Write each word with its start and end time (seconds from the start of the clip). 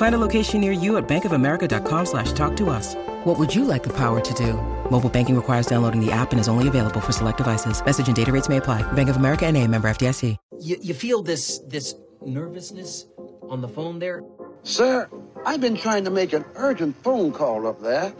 Find 0.00 0.14
a 0.14 0.26
location 0.26 0.62
near 0.62 0.72
you 0.72 0.96
at 0.96 1.06
bankofamerica.com 1.06 2.06
slash 2.06 2.32
talk 2.32 2.56
to 2.56 2.70
us. 2.70 2.94
What 3.24 3.38
would 3.38 3.54
you 3.54 3.66
like 3.66 3.82
the 3.82 3.92
power 3.92 4.18
to 4.18 4.34
do? 4.34 4.54
Mobile 4.90 5.10
banking 5.10 5.36
requires 5.36 5.66
downloading 5.66 6.00
the 6.00 6.10
app 6.10 6.32
and 6.32 6.40
is 6.40 6.48
only 6.48 6.68
available 6.68 7.02
for 7.02 7.12
select 7.12 7.36
devices. 7.36 7.84
Message 7.84 8.06
and 8.06 8.16
data 8.16 8.32
rates 8.32 8.48
may 8.48 8.56
apply. 8.56 8.80
Bank 8.92 9.10
of 9.10 9.16
America 9.16 9.44
and 9.44 9.58
a 9.58 9.66
member 9.66 9.90
FDIC. 9.90 10.38
You, 10.58 10.78
you 10.80 10.94
feel 10.94 11.22
this 11.22 11.58
this 11.68 11.96
nervousness 12.24 13.08
on 13.50 13.60
the 13.60 13.68
phone 13.68 13.98
there? 13.98 14.22
Sir, 14.62 15.06
I've 15.44 15.60
been 15.60 15.76
trying 15.76 16.04
to 16.04 16.10
make 16.10 16.32
an 16.32 16.46
urgent 16.54 16.96
phone 17.04 17.30
call 17.30 17.66
up 17.66 17.82
there. 17.82 18.14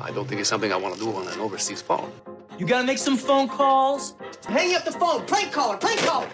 I 0.00 0.12
don't 0.12 0.28
think 0.28 0.40
it's 0.40 0.48
something 0.48 0.72
I 0.72 0.76
want 0.76 0.94
to 0.94 1.00
do 1.00 1.10
on 1.10 1.26
an 1.26 1.40
overseas 1.40 1.82
phone. 1.82 2.12
You 2.56 2.66
gotta 2.66 2.86
make 2.86 2.98
some 2.98 3.16
phone 3.16 3.48
calls. 3.48 4.14
Hang 4.46 4.76
up 4.76 4.84
the 4.84 4.92
phone. 4.92 5.26
Prank 5.26 5.50
caller. 5.50 5.76
Prank 5.76 5.98
caller. 6.06 6.28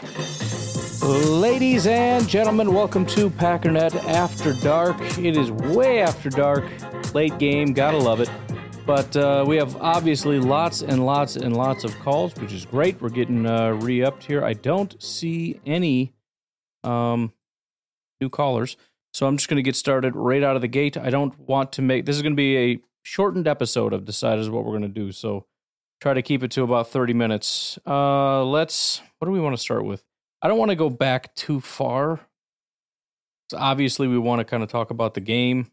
Ladies 1.02 1.86
and 1.86 2.26
gentlemen, 2.26 2.72
welcome 2.72 3.04
to 3.06 3.28
Packernet 3.28 3.94
After 4.06 4.54
Dark. 4.54 4.98
It 5.18 5.36
is 5.36 5.50
way 5.50 6.00
after 6.00 6.30
dark, 6.30 6.64
late 7.14 7.38
game, 7.38 7.74
gotta 7.74 7.98
love 7.98 8.20
it. 8.20 8.30
But 8.86 9.14
uh, 9.16 9.44
we 9.46 9.56
have 9.56 9.76
obviously 9.76 10.38
lots 10.38 10.80
and 10.82 11.04
lots 11.04 11.36
and 11.36 11.56
lots 11.56 11.84
of 11.84 11.96
calls, 11.98 12.34
which 12.36 12.52
is 12.52 12.64
great. 12.64 13.00
We're 13.00 13.10
getting 13.10 13.46
uh, 13.46 13.72
re 13.72 14.02
upped 14.02 14.24
here. 14.24 14.42
I 14.42 14.54
don't 14.54 15.00
see 15.02 15.60
any 15.66 16.14
um, 16.82 17.32
new 18.20 18.30
callers, 18.30 18.76
so 19.12 19.26
I'm 19.26 19.36
just 19.36 19.48
going 19.48 19.56
to 19.56 19.62
get 19.62 19.76
started 19.76 20.16
right 20.16 20.42
out 20.42 20.56
of 20.56 20.62
the 20.62 20.68
gate. 20.68 20.96
I 20.96 21.10
don't 21.10 21.38
want 21.38 21.72
to 21.72 21.82
make 21.82 22.06
this 22.06 22.16
is 22.16 22.22
going 22.22 22.32
to 22.32 22.36
be 22.36 22.56
a 22.56 22.78
shortened 23.02 23.46
episode 23.46 23.92
of 23.92 24.04
Decide 24.06 24.38
is 24.38 24.48
what 24.48 24.64
we're 24.64 24.78
going 24.78 24.82
to 24.82 24.88
do. 24.88 25.12
So 25.12 25.44
try 26.00 26.14
to 26.14 26.22
keep 26.22 26.42
it 26.42 26.50
to 26.52 26.62
about 26.62 26.88
30 26.88 27.12
minutes. 27.12 27.78
Uh, 27.86 28.44
let's, 28.44 29.02
what 29.18 29.26
do 29.26 29.32
we 29.32 29.40
want 29.40 29.54
to 29.54 29.62
start 29.62 29.84
with? 29.84 30.05
I 30.42 30.48
don't 30.48 30.58
want 30.58 30.70
to 30.70 30.76
go 30.76 30.90
back 30.90 31.34
too 31.34 31.60
far. 31.60 32.20
So 33.50 33.58
obviously, 33.58 34.08
we 34.08 34.18
want 34.18 34.40
to 34.40 34.44
kind 34.44 34.62
of 34.62 34.68
talk 34.68 34.90
about 34.90 35.14
the 35.14 35.20
game. 35.20 35.70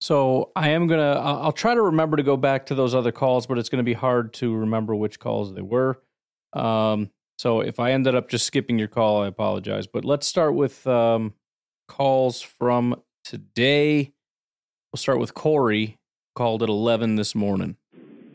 So 0.00 0.50
I 0.56 0.70
am 0.70 0.88
gonna. 0.88 1.12
I'll, 1.12 1.52
try 1.52 1.74
to 1.74 1.82
remember 1.82 2.16
to 2.16 2.22
go 2.22 2.36
back 2.36 2.66
to 2.66 2.74
those 2.74 2.94
other 2.94 3.12
calls, 3.12 3.46
but 3.46 3.58
it's 3.58 3.68
going 3.68 3.78
to 3.78 3.84
be 3.84 3.92
hard 3.92 4.32
to 4.34 4.54
remember 4.54 4.94
which 4.94 5.20
calls 5.20 5.54
they 5.54 5.62
were. 5.62 6.00
Um, 6.52 7.10
so 7.38 7.60
if 7.60 7.78
I 7.78 7.92
ended 7.92 8.14
up 8.14 8.28
just 8.28 8.44
skipping 8.46 8.78
your 8.78 8.88
call, 8.88 9.22
I 9.22 9.28
apologize. 9.28 9.86
But 9.86 10.04
let's 10.04 10.26
start 10.26 10.54
with 10.54 10.84
um, 10.86 11.34
calls 11.88 12.42
from 12.42 13.00
today. 13.24 14.12
We'll 14.92 14.98
start 14.98 15.20
with 15.20 15.34
Corey. 15.34 15.98
Called 16.34 16.62
at 16.62 16.70
eleven 16.70 17.16
this 17.16 17.34
morning. 17.34 17.76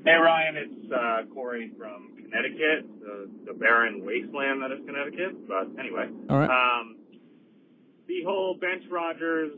Hey 0.05 0.13
Ryan, 0.13 0.55
it's 0.55 0.91
uh, 0.91 1.23
Corey 1.33 1.71
from 1.77 2.11
Connecticut, 2.29 2.85
the, 2.99 3.29
the 3.47 3.53
barren 3.53 4.03
wasteland 4.05 4.61
that 4.61 4.71
is 4.71 4.85
Connecticut. 4.85 5.47
But 5.47 5.79
anyway, 5.79 6.09
All 6.29 6.39
right. 6.39 6.49
um, 6.49 6.97
the 8.07 8.23
whole 8.25 8.55
bench 8.59 8.83
Rodgers, 8.91 9.51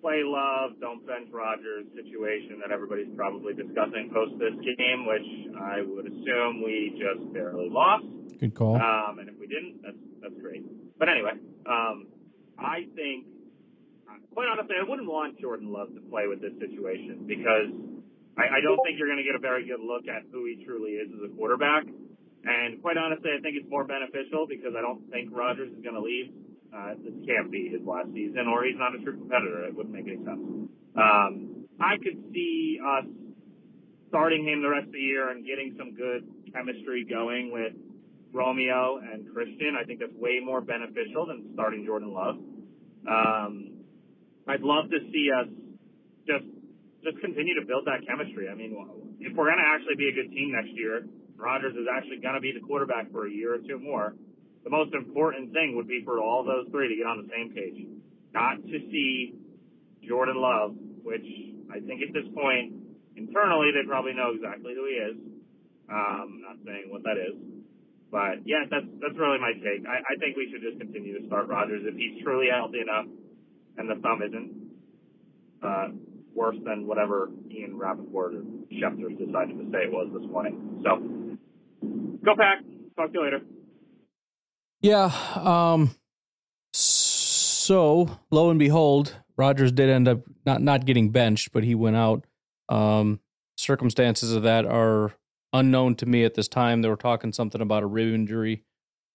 play 0.00 0.22
love, 0.24 0.80
don't 0.80 1.06
bench 1.06 1.28
Rodgers 1.32 1.84
situation 1.94 2.60
that 2.62 2.72
everybody's 2.72 3.12
probably 3.16 3.52
discussing 3.54 4.10
post 4.12 4.38
this 4.38 4.54
game, 4.76 5.06
which 5.06 5.56
I 5.60 5.82
would 5.82 6.06
assume 6.06 6.62
we 6.62 6.96
just 6.96 7.32
barely 7.32 7.68
lost. 7.68 8.06
Good 8.38 8.54
call. 8.54 8.76
Um, 8.76 9.18
and 9.18 9.28
if 9.28 9.34
we 9.38 9.46
didn't, 9.46 9.82
that's 9.82 9.96
that's 10.22 10.40
great. 10.40 10.62
But 10.98 11.08
anyway, 11.08 11.32
um, 11.66 12.06
I 12.58 12.86
think, 12.94 13.26
quite 14.32 14.46
honestly, 14.48 14.76
I 14.80 14.88
wouldn't 14.88 15.08
want 15.08 15.38
Jordan 15.40 15.72
Love 15.72 15.94
to 15.94 16.00
play 16.10 16.26
with 16.28 16.40
this 16.40 16.52
situation 16.58 17.24
because 17.26 17.70
I, 18.38 18.58
I 18.58 18.60
don't 18.62 18.78
think 18.86 18.98
you're 18.98 19.10
going 19.10 19.18
to 19.18 19.26
get 19.26 19.34
a 19.34 19.42
very 19.42 19.66
good 19.66 19.82
look 19.82 20.06
at 20.06 20.22
who 20.30 20.46
he 20.46 20.62
truly 20.64 20.96
is 21.02 21.10
as 21.10 21.26
a 21.26 21.30
quarterback. 21.34 21.84
And 22.46 22.80
quite 22.80 22.96
honestly, 22.96 23.34
I 23.34 23.42
think 23.42 23.58
it's 23.58 23.68
more 23.68 23.84
beneficial 23.84 24.46
because 24.46 24.72
I 24.78 24.80
don't 24.80 25.02
think 25.10 25.34
Rodgers 25.34 25.74
is 25.74 25.82
going 25.82 25.98
to 25.98 26.00
leave. 26.00 26.30
Uh, 26.70 26.94
this 27.02 27.16
can't 27.26 27.50
be 27.50 27.68
his 27.68 27.82
last 27.82 28.14
season, 28.14 28.46
or 28.46 28.62
he's 28.64 28.78
not 28.78 28.94
a 28.94 29.02
true 29.02 29.16
competitor. 29.18 29.64
It 29.66 29.74
wouldn't 29.74 29.94
make 29.94 30.06
any 30.06 30.22
sense. 30.22 30.70
Um, 30.94 31.66
I 31.80 31.96
could 31.98 32.30
see 32.32 32.78
us 32.78 33.06
starting 34.08 34.46
him 34.46 34.62
the 34.62 34.68
rest 34.68 34.86
of 34.86 34.92
the 34.92 35.00
year 35.00 35.30
and 35.30 35.44
getting 35.44 35.74
some 35.76 35.94
good 35.94 36.24
chemistry 36.52 37.04
going 37.08 37.50
with 37.52 37.72
Romeo 38.32 38.98
and 38.98 39.32
Christian. 39.32 39.76
I 39.80 39.84
think 39.84 40.00
that's 40.00 40.14
way 40.14 40.40
more 40.44 40.60
beneficial 40.60 41.26
than 41.26 41.50
starting 41.54 41.84
Jordan 41.84 42.12
Love. 42.12 42.36
Um, 43.08 43.84
I'd 44.46 44.62
love 44.62 44.90
to 44.90 44.98
see 45.12 45.28
us 45.32 45.48
just 46.26 46.44
just 47.04 47.18
continue 47.20 47.54
to 47.58 47.64
build 47.66 47.86
that 47.86 48.02
chemistry. 48.06 48.48
I 48.50 48.54
mean, 48.54 48.74
if 49.20 49.36
we're 49.36 49.46
going 49.46 49.62
to 49.62 49.70
actually 49.70 49.94
be 49.94 50.08
a 50.10 50.14
good 50.14 50.30
team 50.34 50.52
next 50.52 50.74
year, 50.74 51.06
Rodgers 51.38 51.74
is 51.78 51.86
actually 51.86 52.18
going 52.18 52.34
to 52.34 52.42
be 52.42 52.50
the 52.50 52.64
quarterback 52.66 53.10
for 53.14 53.26
a 53.26 53.30
year 53.30 53.54
or 53.54 53.62
two 53.62 53.78
more. 53.78 54.14
The 54.64 54.70
most 54.70 54.92
important 54.92 55.54
thing 55.54 55.76
would 55.76 55.86
be 55.86 56.02
for 56.04 56.18
all 56.18 56.42
those 56.42 56.66
three 56.74 56.90
to 56.90 56.96
get 56.98 57.06
on 57.06 57.22
the 57.22 57.30
same 57.30 57.54
page, 57.54 57.86
not 58.34 58.58
to 58.58 58.78
see 58.90 59.38
Jordan 60.02 60.36
Love, 60.36 60.74
which 61.06 61.24
I 61.70 61.78
think 61.78 62.02
at 62.02 62.12
this 62.12 62.26
point 62.34 62.74
internally 63.14 63.70
they 63.70 63.86
probably 63.86 64.14
know 64.14 64.34
exactly 64.34 64.74
who 64.74 64.84
he 64.90 64.98
is. 64.98 65.16
Um, 65.88 66.44
not 66.44 66.60
saying 66.66 66.92
what 66.92 67.00
that 67.08 67.16
is, 67.16 67.32
but 68.12 68.44
yeah, 68.44 68.68
that's 68.68 68.84
that's 69.00 69.16
really 69.16 69.40
my 69.40 69.56
take. 69.56 69.88
I, 69.88 70.04
I 70.04 70.14
think 70.20 70.36
we 70.36 70.52
should 70.52 70.60
just 70.60 70.76
continue 70.76 71.16
to 71.16 71.24
start 71.32 71.48
Rodgers 71.48 71.80
if 71.88 71.96
he's 71.96 72.20
truly 72.20 72.52
healthy 72.52 72.84
enough, 72.84 73.08
and 73.80 73.88
the 73.88 73.96
thumb 74.04 74.20
isn't 74.20 74.50
uh, 75.64 75.88
worse 76.38 76.56
than 76.64 76.86
whatever 76.86 77.30
Ian 77.50 77.76
Rapoport 77.76 78.34
or 78.34 78.42
Schefter 78.72 79.10
decided 79.18 79.58
to 79.58 79.64
say 79.72 79.84
it 79.84 79.92
was 79.92 80.08
this 80.12 80.30
morning. 80.30 80.80
So, 80.84 80.96
go 82.24 82.36
pack. 82.36 82.58
Talk 82.96 83.12
to 83.12 83.18
you 83.18 83.24
later. 83.24 83.40
Yeah. 84.80 85.10
Um. 85.34 85.94
So 86.72 88.18
lo 88.30 88.50
and 88.50 88.58
behold, 88.58 89.16
Rodgers 89.36 89.72
did 89.72 89.90
end 89.90 90.06
up 90.06 90.20
not 90.46 90.62
not 90.62 90.86
getting 90.86 91.10
benched, 91.10 91.52
but 91.52 91.64
he 91.64 91.74
went 91.74 91.96
out. 91.96 92.24
Um. 92.68 93.20
Circumstances 93.56 94.32
of 94.32 94.44
that 94.44 94.64
are 94.66 95.14
unknown 95.52 95.96
to 95.96 96.06
me 96.06 96.24
at 96.24 96.34
this 96.34 96.46
time. 96.46 96.80
They 96.80 96.88
were 96.88 96.96
talking 96.96 97.32
something 97.32 97.60
about 97.60 97.82
a 97.82 97.86
rib 97.86 98.14
injury. 98.14 98.62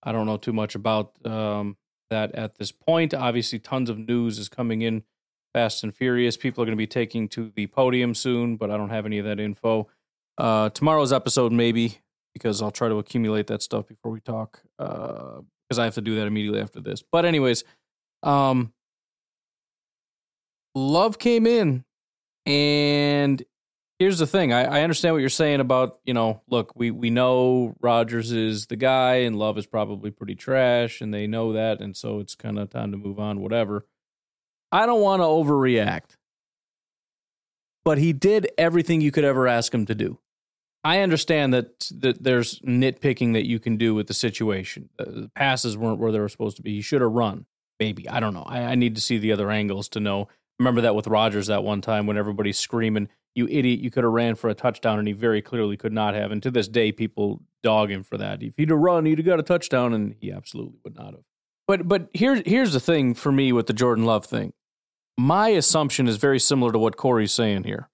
I 0.04 0.12
don't 0.12 0.26
know 0.26 0.38
too 0.38 0.52
much 0.52 0.76
about 0.76 1.14
um, 1.26 1.78
that 2.10 2.36
at 2.36 2.58
this 2.58 2.72
point. 2.72 3.14
Obviously, 3.14 3.60
tons 3.60 3.90
of 3.90 3.98
news 3.98 4.38
is 4.38 4.50
coming 4.50 4.82
in 4.82 5.04
fast 5.53 5.84
and 5.84 5.94
furious. 5.94 6.36
People 6.36 6.64
are 6.64 6.66
going 6.66 6.75
to 6.75 6.81
be 6.81 6.88
taking 6.88 7.30
to 7.30 7.52
the 7.56 7.68
podium 7.68 8.16
soon, 8.16 8.57
but 8.57 8.72
I 8.72 8.78
don't 8.78 8.89
have 8.89 9.06
any 9.06 9.19
of 9.19 9.25
that 9.25 9.39
info. 9.39 9.88
Uh, 10.38 10.69
tomorrow's 10.69 11.13
episode, 11.13 11.51
maybe, 11.51 12.00
because 12.33 12.62
I'll 12.62 12.72
try 12.72 12.89
to 12.89 12.98
accumulate 12.98 13.48
that 13.48 13.62
stuff 13.62 13.88
before 13.88 14.12
we 14.12 14.19
talk, 14.19 14.63
because 14.78 15.78
I 15.78 15.83
have 15.83 15.94
to 15.94 16.01
do 16.01 16.16
that 16.16 16.25
immediately 16.25 16.60
after 16.60 16.81
this. 16.81 17.04
But, 17.04 17.25
anyways, 17.25 17.63
um, 18.24 18.74
Love 20.74 21.19
came 21.19 21.45
in, 21.45 21.86
and 22.48 23.44
here's 24.00 24.18
the 24.18 24.25
thing 24.25 24.51
I, 24.51 24.80
I 24.80 24.81
understand 24.81 25.13
what 25.13 25.19
you're 25.19 25.30
saying 25.30 25.60
about, 25.60 26.00
you 26.04 26.16
know, 26.16 26.42
look, 26.50 26.75
we, 26.75 26.89
we 26.89 27.12
know 27.12 27.75
Rodgers 27.80 28.31
is 28.31 28.66
the 28.66 28.75
guy, 28.75 29.18
and 29.18 29.38
Love 29.38 29.60
is 29.60 29.68
probably 29.68 30.10
pretty 30.10 30.33
trash, 30.33 31.00
and 31.00 31.13
they 31.13 31.28
know 31.28 31.54
that, 31.54 31.80
and 31.80 31.95
so 31.95 32.19
it's 32.19 32.33
kind 32.33 32.57
of 32.57 32.72
time 32.72 32.92
to 32.92 32.98
move 32.98 33.19
on, 33.19 33.39
whatever. 33.39 33.86
I 34.74 34.88
don't 34.88 35.02
want 35.02 35.22
to 35.22 35.25
overreact, 35.25 36.18
but 37.86 38.00
he 38.00 38.12
did 38.12 38.50
everything 38.58 39.02
you 39.02 39.12
could 39.12 39.24
ever 39.24 39.48
ask 39.48 39.72
him 39.72 39.86
to 39.86 39.94
do. 39.94 40.18
I 40.84 41.02
understand 41.02 41.54
that 41.54 41.88
that 42.00 42.24
there's 42.24 42.60
nitpicking 42.62 43.34
that 43.34 43.48
you 43.48 43.60
can 43.60 43.78
do 43.78 43.94
with 43.94 44.08
the 44.08 44.16
situation. 44.16 44.90
The 44.98 45.30
passes 45.36 45.78
weren't 45.78 46.00
where 46.00 46.12
they 46.12 46.20
were 46.20 46.28
supposed 46.28 46.58
to 46.58 46.64
be. 46.64 46.74
He 46.74 46.81
should 46.81 47.02
have 47.02 47.12
run. 47.12 47.46
Maybe 47.80 48.10
I 48.10 48.20
don't 48.20 48.34
know. 48.34 48.46
I, 48.48 48.64
I 48.64 48.75
need 48.75 48.96
to 48.96 49.02
see 49.02 49.20
the 49.20 49.31
other 49.31 49.52
angles 49.52 49.90
to 49.90 50.00
know. 50.00 50.28
Remember 50.58 50.81
that 50.81 50.96
with 50.96 51.06
Rodgers 51.06 51.48
that 51.48 51.64
one 51.64 51.81
time 51.81 52.08
when 52.08 52.18
everybody's 52.18 52.58
screaming, 52.58 53.10
you 53.36 53.48
idiot, 53.48 53.80
you 53.80 53.92
could 53.92 54.04
have 54.04 54.14
ran 54.14 54.34
for 54.34 54.50
a 54.50 54.56
touchdown, 54.56 54.98
and 54.98 55.08
he 55.08 55.14
very 55.14 55.44
clearly 55.44 55.78
could 55.78 55.94
not 55.94 56.16
have. 56.16 56.31
And 56.31 56.42
to 56.42 56.50
this 56.50 56.68
day, 56.68 56.92
people 56.92 57.44
dog 57.62 57.92
him 57.92 58.04
for 58.04 58.18
that. 58.18 58.42
If 58.42 58.54
he'd 58.58 58.72
have 58.72 58.80
run, 58.80 59.06
he'd 59.06 59.19
have 59.19 59.26
got 59.26 59.40
a 59.40 59.44
touchdown, 59.44 59.94
and 59.94 60.16
he 60.19 60.31
absolutely 60.31 60.80
would 60.84 60.96
not 60.96 61.14
have. 61.14 61.24
But 61.68 61.88
but 61.88 62.10
here's 62.14 62.42
here's 62.46 62.74
the 62.74 62.80
thing 62.80 63.14
for 63.14 63.31
me 63.31 63.52
with 63.52 63.68
the 63.68 63.74
Jordan 63.74 64.06
Love 64.06 64.26
thing. 64.26 64.54
My 65.18 65.50
assumption 65.50 66.07
is 66.07 66.18
very 66.18 66.39
similar 66.39 66.71
to 66.71 66.80
what 66.80 66.98
Corey's 66.98 67.33
saying 67.33 67.63
here. 67.63 67.89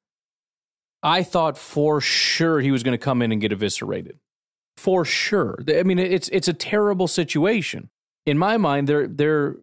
I 1.01 1.23
thought 1.23 1.57
for 1.57 2.01
sure 2.01 2.59
he 2.59 2.71
was 2.71 2.83
going 2.83 2.97
to 2.97 3.03
come 3.03 3.21
in 3.21 3.31
and 3.31 3.41
get 3.41 3.51
eviscerated. 3.51 4.19
For 4.77 5.03
sure. 5.05 5.59
I 5.67 5.83
mean, 5.83 5.99
it's 5.99 6.29
it's 6.29 6.47
a 6.47 6.53
terrible 6.53 7.07
situation. 7.07 7.89
In 8.25 8.37
my 8.37 8.57
mind, 8.57 8.87
they're 8.87 9.07
they're 9.07 9.57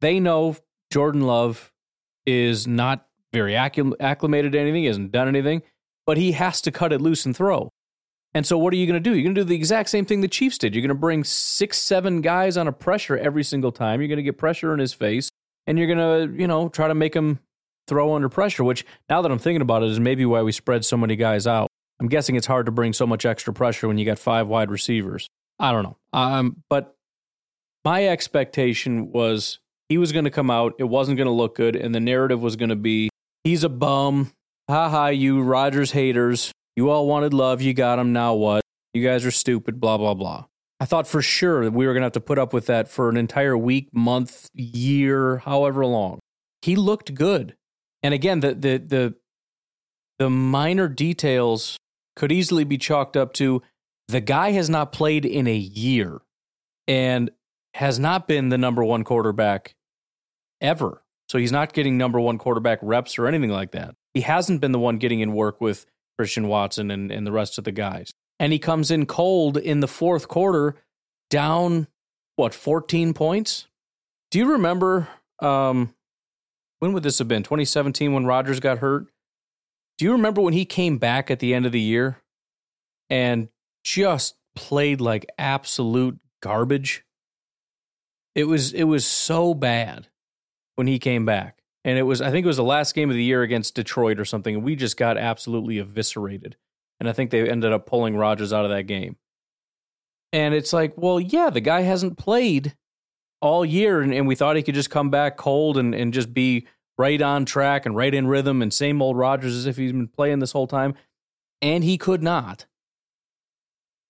they 0.00 0.18
know 0.18 0.56
Jordan 0.90 1.22
Love 1.22 1.72
is 2.26 2.66
not 2.66 3.06
very 3.32 3.56
acclimated 3.56 4.52
to 4.52 4.58
anything, 4.58 4.82
He 4.82 4.86
hasn't 4.86 5.12
done 5.12 5.28
anything, 5.28 5.62
but 6.06 6.16
he 6.16 6.32
has 6.32 6.60
to 6.62 6.70
cut 6.70 6.92
it 6.92 7.00
loose 7.00 7.26
and 7.26 7.36
throw. 7.36 7.72
And 8.32 8.46
so, 8.46 8.58
what 8.58 8.72
are 8.72 8.76
you 8.76 8.86
going 8.86 9.00
to 9.02 9.10
do? 9.10 9.14
You're 9.14 9.24
going 9.24 9.34
to 9.34 9.42
do 9.42 9.48
the 9.48 9.54
exact 9.54 9.88
same 9.88 10.04
thing 10.04 10.20
the 10.20 10.28
Chiefs 10.28 10.58
did. 10.58 10.74
You're 10.74 10.82
going 10.82 10.88
to 10.88 10.94
bring 10.94 11.22
six, 11.22 11.78
seven 11.78 12.20
guys 12.20 12.56
on 12.56 12.66
a 12.66 12.72
pressure 12.72 13.16
every 13.16 13.44
single 13.44 13.70
time. 13.70 14.00
You're 14.00 14.08
going 14.08 14.16
to 14.16 14.24
get 14.24 14.38
pressure 14.38 14.74
in 14.74 14.80
his 14.80 14.92
face, 14.92 15.30
and 15.66 15.78
you're 15.78 15.86
going 15.86 15.98
to, 15.98 16.40
you 16.40 16.46
know, 16.46 16.68
try 16.68 16.88
to 16.88 16.94
make 16.94 17.14
him 17.14 17.40
throw 17.86 18.14
under 18.14 18.28
pressure. 18.28 18.64
Which, 18.64 18.84
now 19.08 19.22
that 19.22 19.30
I'm 19.30 19.38
thinking 19.38 19.62
about 19.62 19.82
it, 19.82 19.90
is 19.90 20.00
maybe 20.00 20.24
why 20.24 20.42
we 20.42 20.52
spread 20.52 20.84
so 20.84 20.96
many 20.96 21.16
guys 21.16 21.46
out. 21.46 21.68
I'm 22.00 22.08
guessing 22.08 22.36
it's 22.36 22.46
hard 22.46 22.66
to 22.66 22.72
bring 22.72 22.92
so 22.92 23.06
much 23.06 23.24
extra 23.24 23.52
pressure 23.52 23.88
when 23.88 23.98
you 23.98 24.04
got 24.04 24.18
five 24.18 24.48
wide 24.48 24.70
receivers. 24.70 25.28
I 25.58 25.72
don't 25.72 25.84
know. 25.84 25.96
Um, 26.12 26.62
but 26.68 26.96
my 27.84 28.08
expectation 28.08 29.12
was 29.12 29.60
he 29.88 29.98
was 29.98 30.12
going 30.12 30.24
to 30.24 30.30
come 30.30 30.50
out. 30.50 30.74
It 30.78 30.84
wasn't 30.84 31.18
going 31.18 31.26
to 31.26 31.32
look 31.32 31.56
good, 31.56 31.76
and 31.76 31.94
the 31.94 32.00
narrative 32.00 32.42
was 32.42 32.56
going 32.56 32.70
to 32.70 32.76
be 32.76 33.10
he's 33.44 33.64
a 33.64 33.68
bum. 33.68 34.32
Ha 34.68 34.88
ha, 34.88 35.06
you 35.08 35.42
Rodgers 35.42 35.92
haters. 35.92 36.52
You 36.76 36.90
all 36.90 37.06
wanted 37.06 37.34
love. 37.34 37.62
You 37.62 37.74
got 37.74 37.98
him. 37.98 38.12
Now 38.12 38.34
what? 38.34 38.62
You 38.92 39.04
guys 39.04 39.24
are 39.24 39.30
stupid. 39.30 39.80
Blah 39.80 39.98
blah 39.98 40.14
blah. 40.14 40.46
I 40.84 40.86
thought 40.86 41.06
for 41.06 41.22
sure 41.22 41.64
that 41.64 41.72
we 41.72 41.86
were 41.86 41.94
going 41.94 42.02
to 42.02 42.04
have 42.04 42.12
to 42.12 42.20
put 42.20 42.38
up 42.38 42.52
with 42.52 42.66
that 42.66 42.88
for 42.88 43.08
an 43.08 43.16
entire 43.16 43.56
week, 43.56 43.88
month, 43.94 44.50
year, 44.52 45.38
however 45.38 45.86
long. 45.86 46.20
He 46.60 46.76
looked 46.76 47.14
good. 47.14 47.56
And 48.02 48.12
again, 48.12 48.40
the 48.40 48.52
the 48.52 48.76
the 48.76 49.14
the 50.18 50.28
minor 50.28 50.86
details 50.88 51.78
could 52.16 52.30
easily 52.30 52.64
be 52.64 52.76
chalked 52.76 53.16
up 53.16 53.32
to 53.34 53.62
the 54.08 54.20
guy 54.20 54.50
has 54.50 54.68
not 54.68 54.92
played 54.92 55.24
in 55.24 55.46
a 55.46 55.56
year 55.56 56.20
and 56.86 57.30
has 57.72 57.98
not 57.98 58.28
been 58.28 58.50
the 58.50 58.58
number 58.58 58.84
one 58.84 59.04
quarterback 59.04 59.74
ever. 60.60 61.02
So 61.30 61.38
he's 61.38 61.50
not 61.50 61.72
getting 61.72 61.96
number 61.96 62.20
one 62.20 62.36
quarterback 62.36 62.78
reps 62.82 63.18
or 63.18 63.26
anything 63.26 63.48
like 63.48 63.70
that. 63.70 63.94
He 64.12 64.20
hasn't 64.20 64.60
been 64.60 64.72
the 64.72 64.78
one 64.78 64.98
getting 64.98 65.20
in 65.20 65.32
work 65.32 65.62
with 65.62 65.86
Christian 66.18 66.46
Watson 66.46 66.90
and, 66.90 67.10
and 67.10 67.26
the 67.26 67.32
rest 67.32 67.56
of 67.56 67.64
the 67.64 67.72
guys. 67.72 68.12
And 68.38 68.52
he 68.52 68.58
comes 68.58 68.90
in 68.90 69.06
cold 69.06 69.56
in 69.56 69.80
the 69.80 69.88
fourth 69.88 70.28
quarter, 70.28 70.76
down, 71.30 71.86
what, 72.36 72.52
14 72.52 73.14
points? 73.14 73.68
Do 74.30 74.38
you 74.38 74.52
remember 74.52 75.08
um, 75.40 75.94
when 76.80 76.92
would 76.92 77.02
this 77.02 77.18
have 77.18 77.28
been? 77.28 77.42
2017 77.42 78.12
when 78.12 78.26
Rodgers 78.26 78.60
got 78.60 78.78
hurt? 78.78 79.06
Do 79.96 80.04
you 80.04 80.12
remember 80.12 80.40
when 80.40 80.52
he 80.52 80.64
came 80.64 80.98
back 80.98 81.30
at 81.30 81.38
the 81.38 81.54
end 81.54 81.66
of 81.66 81.72
the 81.72 81.80
year 81.80 82.18
and 83.08 83.48
just 83.84 84.36
played 84.54 85.00
like 85.00 85.26
absolute 85.38 86.18
garbage? 86.42 87.04
It 88.34 88.44
was 88.44 88.72
it 88.72 88.84
was 88.84 89.06
so 89.06 89.54
bad 89.54 90.08
when 90.74 90.86
he 90.88 90.98
came 90.98 91.24
back. 91.24 91.62
And 91.84 91.98
it 91.98 92.02
was 92.02 92.20
I 92.20 92.30
think 92.30 92.44
it 92.44 92.48
was 92.48 92.56
the 92.56 92.64
last 92.64 92.94
game 92.94 93.10
of 93.10 93.16
the 93.16 93.22
year 93.22 93.42
against 93.42 93.76
Detroit 93.76 94.18
or 94.18 94.24
something 94.24 94.56
and 94.56 94.64
we 94.64 94.74
just 94.74 94.96
got 94.96 95.16
absolutely 95.16 95.78
eviscerated. 95.78 96.56
And 97.00 97.08
I 97.08 97.12
think 97.12 97.30
they 97.30 97.48
ended 97.48 97.72
up 97.72 97.86
pulling 97.86 98.16
Rodgers 98.16 98.52
out 98.52 98.64
of 98.64 98.70
that 98.70 98.84
game. 98.84 99.16
And 100.32 100.54
it's 100.54 100.72
like, 100.72 100.94
well, 100.96 101.20
yeah, 101.20 101.50
the 101.50 101.60
guy 101.60 101.82
hasn't 101.82 102.18
played 102.18 102.74
all 103.40 103.64
year 103.64 104.00
and, 104.00 104.12
and 104.12 104.26
we 104.26 104.34
thought 104.34 104.56
he 104.56 104.62
could 104.62 104.74
just 104.74 104.90
come 104.90 105.10
back 105.10 105.36
cold 105.36 105.76
and, 105.76 105.94
and 105.94 106.12
just 106.12 106.32
be 106.32 106.66
right 106.96 107.20
on 107.20 107.44
track 107.44 107.86
and 107.86 107.94
right 107.94 108.14
in 108.14 108.26
rhythm 108.26 108.62
and 108.62 108.72
same 108.72 109.02
old 109.02 109.16
Rodgers 109.16 109.54
as 109.54 109.66
if 109.66 109.76
he's 109.76 109.92
been 109.92 110.08
playing 110.08 110.38
this 110.38 110.52
whole 110.52 110.66
time. 110.66 110.94
And 111.60 111.84
he 111.84 111.98
could 111.98 112.22
not. 112.22 112.66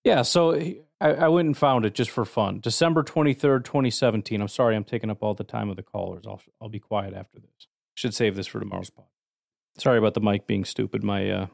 Yeah, 0.03 0.21
so 0.21 0.55
I, 1.01 1.13
I 1.13 1.27
went 1.27 1.47
and 1.47 1.57
found 1.57 1.85
it 1.85 1.93
just 1.93 2.11
for 2.11 2.25
fun. 2.25 2.59
December 2.59 3.03
23rd, 3.03 3.63
2017. 3.63 4.41
I'm 4.41 4.47
sorry 4.47 4.75
I'm 4.75 4.83
taking 4.83 5.09
up 5.09 5.21
all 5.21 5.33
the 5.33 5.43
time 5.43 5.69
of 5.69 5.75
the 5.75 5.83
callers. 5.83 6.25
I'll, 6.27 6.41
I'll 6.61 6.69
be 6.69 6.79
quiet 6.79 7.13
after 7.13 7.39
this. 7.39 7.67
Should 7.95 8.13
save 8.13 8.35
this 8.35 8.47
for 8.47 8.59
tomorrow's 8.59 8.89
pod. 8.89 9.05
Sorry 9.77 9.97
about 9.97 10.13
the 10.13 10.21
mic 10.21 10.47
being 10.47 10.63
stupid. 10.63 11.03
My 11.03 11.29
uh, 11.29 11.47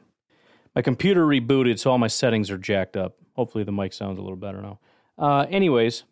my 0.74 0.82
computer 0.82 1.26
rebooted, 1.26 1.78
so 1.78 1.90
all 1.90 1.98
my 1.98 2.06
settings 2.08 2.50
are 2.50 2.58
jacked 2.58 2.96
up. 2.96 3.16
Hopefully 3.36 3.64
the 3.64 3.72
mic 3.72 3.92
sounds 3.92 4.18
a 4.18 4.22
little 4.22 4.36
better 4.36 4.60
now. 4.62 4.78
Uh, 5.18 5.46
anyways, 5.50 6.04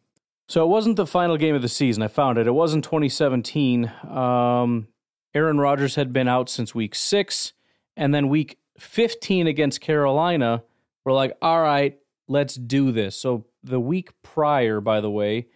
so 0.49 0.65
it 0.65 0.69
wasn't 0.69 0.97
the 0.97 1.07
final 1.07 1.37
game 1.37 1.55
of 1.55 1.63
the 1.63 1.69
season. 1.69 2.03
I 2.03 2.09
found 2.09 2.39
it. 2.39 2.47
It 2.47 2.53
was 2.53 2.75
in 2.75 2.83
2017. 2.83 3.91
Um, 4.09 4.89
Aaron 5.35 5.59
Rodgers 5.59 5.95
had 5.95 6.13
been 6.13 6.29
out 6.29 6.49
since 6.49 6.75
week 6.75 6.95
six. 6.95 7.53
And 7.97 8.15
then 8.15 8.29
week 8.29 8.59
15 8.79 9.47
against 9.47 9.81
Carolina, 9.81 10.65
we're 11.05 11.13
like, 11.13 11.37
all 11.41 11.61
right, 11.61 11.99
let's 12.29 12.55
do 12.55 12.93
this. 12.93 13.17
So 13.17 13.47
the 13.63 13.81
week 13.81 14.11
prior, 14.23 14.81
by 14.81 15.01
the 15.01 15.11
way, 15.11 15.47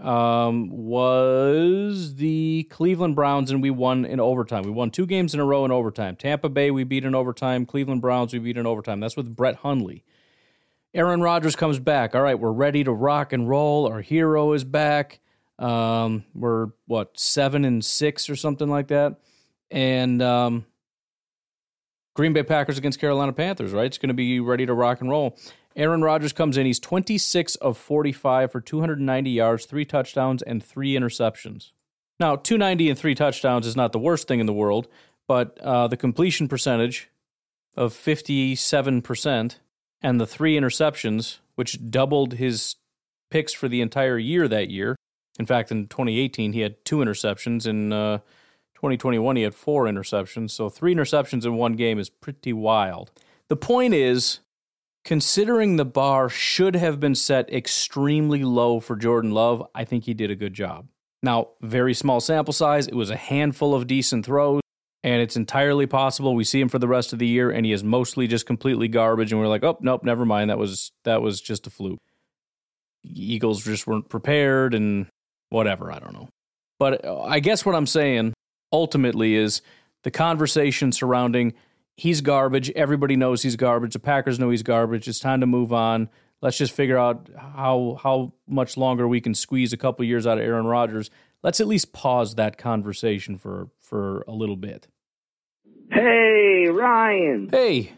um, 0.00 0.70
was 0.70 2.14
the 2.16 2.66
Cleveland 2.70 3.14
Browns, 3.14 3.50
and 3.50 3.62
we 3.62 3.70
won 3.70 4.04
in 4.04 4.18
overtime. 4.18 4.62
We 4.62 4.70
won 4.70 4.90
two 4.90 5.06
games 5.06 5.34
in 5.34 5.40
a 5.40 5.44
row 5.44 5.64
in 5.64 5.70
overtime. 5.70 6.16
Tampa 6.16 6.48
Bay, 6.48 6.70
we 6.70 6.84
beat 6.84 7.04
in 7.04 7.14
overtime. 7.14 7.66
Cleveland 7.66 8.00
Browns, 8.00 8.32
we 8.32 8.38
beat 8.38 8.56
in 8.56 8.66
overtime. 8.66 9.00
That's 9.00 9.16
with 9.16 9.36
Brett 9.36 9.56
Hundley. 9.56 10.04
Aaron 10.94 11.20
Rodgers 11.20 11.54
comes 11.54 11.78
back. 11.78 12.14
All 12.14 12.22
right, 12.22 12.38
we're 12.38 12.50
ready 12.50 12.82
to 12.82 12.92
rock 12.92 13.32
and 13.32 13.48
roll. 13.48 13.86
Our 13.86 14.00
hero 14.00 14.52
is 14.54 14.64
back. 14.64 15.20
Um, 15.58 16.24
we're 16.34 16.68
what 16.86 17.18
seven 17.20 17.64
and 17.64 17.84
six 17.84 18.30
or 18.30 18.36
something 18.36 18.68
like 18.68 18.88
that, 18.88 19.20
and 19.70 20.22
um, 20.22 20.64
Green 22.14 22.32
Bay 22.32 22.42
Packers 22.42 22.78
against 22.78 22.98
Carolina 22.98 23.32
Panthers. 23.34 23.72
Right, 23.72 23.84
it's 23.84 23.98
going 23.98 24.08
to 24.08 24.14
be 24.14 24.40
ready 24.40 24.64
to 24.64 24.72
rock 24.72 25.02
and 25.02 25.10
roll. 25.10 25.36
Aaron 25.80 26.02
Rodgers 26.02 26.32
comes 26.34 26.56
in. 26.58 26.66
He's 26.66 26.78
26 26.78 27.56
of 27.56 27.78
45 27.78 28.52
for 28.52 28.60
290 28.60 29.30
yards, 29.30 29.64
three 29.64 29.86
touchdowns, 29.86 30.42
and 30.42 30.62
three 30.62 30.92
interceptions. 30.92 31.70
Now, 32.18 32.36
290 32.36 32.90
and 32.90 32.98
three 32.98 33.14
touchdowns 33.14 33.66
is 33.66 33.76
not 33.76 33.92
the 33.92 33.98
worst 33.98 34.28
thing 34.28 34.40
in 34.40 34.46
the 34.46 34.52
world, 34.52 34.88
but 35.26 35.58
uh, 35.60 35.88
the 35.88 35.96
completion 35.96 36.48
percentage 36.48 37.08
of 37.76 37.94
57% 37.94 39.56
and 40.02 40.20
the 40.20 40.26
three 40.26 40.58
interceptions, 40.58 41.38
which 41.54 41.90
doubled 41.90 42.34
his 42.34 42.76
picks 43.30 43.54
for 43.54 43.66
the 43.66 43.80
entire 43.80 44.18
year 44.18 44.46
that 44.48 44.68
year, 44.68 44.96
in 45.38 45.46
fact, 45.46 45.72
in 45.72 45.86
2018, 45.86 46.52
he 46.52 46.60
had 46.60 46.84
two 46.84 46.98
interceptions. 46.98 47.66
In 47.66 47.94
uh, 47.94 48.18
2021, 48.74 49.36
he 49.36 49.42
had 49.42 49.54
four 49.54 49.86
interceptions. 49.86 50.50
So 50.50 50.68
three 50.68 50.94
interceptions 50.94 51.46
in 51.46 51.54
one 51.54 51.72
game 51.72 51.98
is 51.98 52.10
pretty 52.10 52.52
wild. 52.52 53.10
The 53.48 53.56
point 53.56 53.94
is, 53.94 54.40
considering 55.04 55.76
the 55.76 55.84
bar 55.84 56.28
should 56.28 56.76
have 56.76 57.00
been 57.00 57.14
set 57.14 57.52
extremely 57.52 58.44
low 58.44 58.80
for 58.80 58.96
Jordan 58.96 59.30
Love, 59.30 59.66
I 59.74 59.84
think 59.84 60.04
he 60.04 60.14
did 60.14 60.30
a 60.30 60.36
good 60.36 60.54
job. 60.54 60.86
Now, 61.22 61.48
very 61.60 61.94
small 61.94 62.20
sample 62.20 62.52
size. 62.52 62.86
It 62.86 62.94
was 62.94 63.10
a 63.10 63.16
handful 63.16 63.74
of 63.74 63.86
decent 63.86 64.24
throws, 64.24 64.62
and 65.02 65.20
it's 65.20 65.36
entirely 65.36 65.86
possible 65.86 66.34
we 66.34 66.44
see 66.44 66.60
him 66.60 66.68
for 66.68 66.78
the 66.78 66.88
rest 66.88 67.12
of 67.12 67.18
the 67.18 67.26
year, 67.26 67.50
and 67.50 67.66
he 67.66 67.72
is 67.72 67.84
mostly 67.84 68.26
just 68.26 68.46
completely 68.46 68.88
garbage. 68.88 69.32
And 69.32 69.40
we're 69.40 69.48
like, 69.48 69.64
oh 69.64 69.78
nope, 69.80 70.02
never 70.02 70.24
mind. 70.24 70.50
That 70.50 70.58
was 70.58 70.92
that 71.04 71.20
was 71.20 71.40
just 71.40 71.66
a 71.66 71.70
fluke. 71.70 71.98
Eagles 73.02 73.64
just 73.64 73.86
weren't 73.86 74.08
prepared, 74.08 74.74
and 74.74 75.06
whatever, 75.50 75.92
I 75.92 75.98
don't 75.98 76.14
know. 76.14 76.28
But 76.78 77.04
uh, 77.04 77.22
I 77.22 77.40
guess 77.40 77.66
what 77.66 77.74
I'm 77.74 77.86
saying 77.86 78.32
ultimately 78.72 79.34
is 79.34 79.60
the 80.04 80.10
conversation 80.10 80.92
surrounding 80.92 81.52
he's 81.96 82.20
garbage. 82.20 82.70
Everybody 82.70 83.16
knows 83.16 83.42
he's 83.42 83.56
garbage. 83.56 83.92
The 83.92 83.98
Packers 83.98 84.38
know 84.38 84.50
he's 84.50 84.62
garbage. 84.62 85.08
It's 85.08 85.18
time 85.18 85.40
to 85.40 85.46
move 85.46 85.72
on. 85.72 86.08
Let's 86.42 86.56
just 86.56 86.72
figure 86.72 86.96
out 86.96 87.28
how 87.36 87.98
how 88.02 88.32
much 88.48 88.76
longer 88.76 89.06
we 89.06 89.20
can 89.20 89.34
squeeze 89.34 89.72
a 89.72 89.76
couple 89.76 90.04
years 90.04 90.26
out 90.26 90.38
of 90.38 90.44
Aaron 90.44 90.66
Rodgers. 90.66 91.10
Let's 91.42 91.60
at 91.60 91.66
least 91.66 91.92
pause 91.92 92.34
that 92.36 92.56
conversation 92.56 93.36
for 93.36 93.68
for 93.78 94.22
a 94.26 94.32
little 94.32 94.56
bit. 94.56 94.88
Hey, 95.90 96.66
Ryan. 96.70 97.48
Hey. 97.50 97.92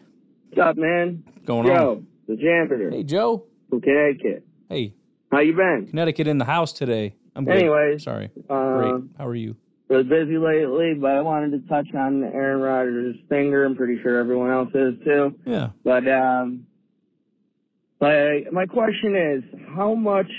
What's 0.49 0.67
up, 0.67 0.77
man? 0.77 1.23
Going 1.45 1.69
on. 1.69 1.75
Joe, 1.75 1.91
on? 1.91 2.07
the 2.27 2.35
janitor. 2.35 2.89
Hey, 2.91 3.03
Joe. 3.03 3.45
From 3.69 3.81
Connecticut. 3.81 4.45
Hey. 4.69 4.93
How 5.31 5.39
you 5.39 5.53
been? 5.53 5.87
Connecticut 5.87 6.27
in 6.27 6.37
the 6.37 6.45
house 6.45 6.73
today. 6.73 7.15
I'm 7.35 7.45
good. 7.45 7.55
Anyways, 7.55 8.03
sorry. 8.03 8.29
Uh, 8.49 8.77
Great. 8.77 9.03
How 9.17 9.27
are 9.27 9.35
you? 9.35 9.55
Was 9.89 10.05
busy 10.05 10.37
lately, 10.37 10.93
but 10.99 11.11
I 11.11 11.21
wanted 11.21 11.51
to 11.51 11.67
touch 11.67 11.87
on 11.93 12.23
Aaron 12.23 12.61
Rodgers' 12.61 13.17
finger. 13.27 13.65
I'm 13.65 13.75
pretty 13.75 14.01
sure 14.01 14.17
everyone 14.17 14.49
else 14.49 14.69
is 14.73 14.93
too. 15.03 15.35
Yeah. 15.45 15.69
But 15.83 16.07
um, 16.07 16.65
but 17.99 18.51
my 18.51 18.65
question 18.65 19.15
is, 19.15 19.59
how 19.75 19.93
much 19.93 20.31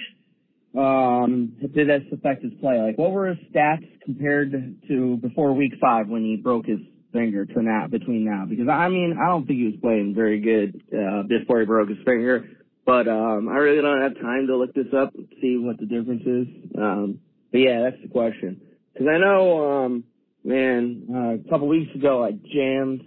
um 0.76 1.52
did 1.60 1.88
this 1.88 2.02
affect 2.10 2.42
his 2.42 2.54
play? 2.60 2.80
Like, 2.80 2.98
what 2.98 3.12
were 3.12 3.28
his 3.28 3.38
stats 3.54 3.86
compared 4.02 4.52
to 4.88 5.16
before 5.18 5.52
Week 5.52 5.74
Five 5.78 6.08
when 6.08 6.22
he 6.22 6.36
broke 6.36 6.64
his 6.64 6.80
finger 7.12 7.44
to 7.44 7.62
now 7.62 7.86
between 7.86 8.24
now 8.24 8.44
because 8.48 8.66
I 8.68 8.88
mean 8.88 9.16
I 9.22 9.28
don't 9.28 9.46
think 9.46 9.58
he 9.60 9.66
was 9.66 9.76
playing 9.80 10.14
very 10.16 10.40
good 10.40 10.82
uh, 10.92 11.22
before 11.28 11.60
he 11.60 11.66
broke 11.66 11.90
his 11.90 11.98
finger, 12.04 12.48
but 12.84 13.06
um, 13.08 13.48
I 13.48 13.58
really 13.58 13.82
don't 13.82 14.00
have 14.00 14.14
time 14.20 14.46
to 14.48 14.56
look 14.56 14.74
this 14.74 14.92
up 14.96 15.14
and 15.14 15.28
see 15.40 15.58
what 15.58 15.78
the 15.78 15.86
difference 15.86 16.22
is. 16.26 16.48
Um, 16.76 17.20
but 17.52 17.58
yeah, 17.58 17.82
that's 17.82 18.02
the 18.02 18.08
question 18.08 18.60
because 18.94 19.08
I 19.12 19.18
know, 19.18 19.84
um, 19.84 20.04
man, 20.44 21.06
uh, 21.12 21.46
a 21.46 21.50
couple 21.50 21.68
weeks 21.68 21.94
ago 21.94 22.24
I 22.24 22.30
jammed 22.32 23.02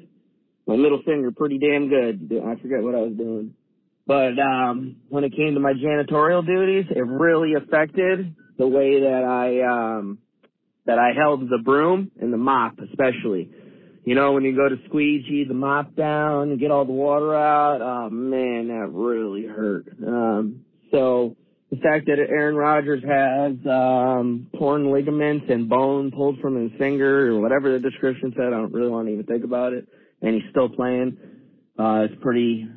my 0.67 0.75
middle 0.75 1.01
finger 1.03 1.32
pretty 1.32 1.58
damn 1.58 1.88
good. 1.88 2.29
I 2.46 2.62
forget 2.62 2.84
what 2.84 2.94
I 2.94 3.00
was 3.00 3.13
doing. 3.17 3.53
But 4.06 4.39
um, 4.39 4.98
when 5.10 5.24
it 5.24 5.36
came 5.36 5.53
to 5.53 5.60
my 5.60 5.74
janitorial 5.74 6.46
duties, 6.46 6.86
it 6.89 7.06
really 7.06 7.53
affected 7.53 8.36
the 8.58 8.67
way 8.67 9.01
that 9.01 9.24
I 9.24 9.62
um, 9.98 10.20
that 10.86 10.98
I 10.98 11.12
held 11.17 11.41
the 11.41 11.60
broom 11.63 12.12
and 12.20 12.32
the 12.32 12.38
mop, 12.38 12.79
especially. 12.79 13.51
You 14.06 14.15
know, 14.15 14.32
when 14.32 14.44
you 14.44 14.56
go 14.56 14.70
to 14.70 14.77
squeegee 14.88 15.44
the 15.46 15.53
mop 15.53 15.94
down 15.96 16.51
and 16.51 16.60
get 16.60 16.72
all 16.72 16.86
the 16.86 16.94
water 16.94 17.36
out, 17.36 17.82
oh 17.82 18.10
man, 18.10 18.70
that 18.70 18.89
really 18.91 19.46
hurt. 19.46 19.88
Um, 20.06 20.63
so 20.91 21.36
the 21.69 21.77
fact 21.77 22.05
that 22.05 22.17
Aaron 22.17 22.55
Rodgers 22.55 23.03
has 23.03 23.53
um, 23.69 24.47
torn 24.57 24.91
ligaments 24.91 25.47
and 25.50 25.67
bone 25.67 26.12
pulled 26.12 26.39
from 26.39 26.62
his 26.62 26.71
finger 26.79 27.27
or 27.33 27.41
whatever 27.41 27.71
the 27.74 27.79
description 27.79 28.33
said, 28.38 28.47
I 28.47 28.51
don't 28.51 28.71
really 28.71 28.89
want 28.89 29.07
to 29.07 29.13
even 29.13 29.25
think 29.25 29.43
about 29.43 29.74
it, 29.74 29.86
and 30.21 30.33
he's 30.36 30.50
still 30.50 30.69
playing. 30.69 31.17
Uh, 31.77 32.07
it's 32.09 32.21
pretty 32.21 32.67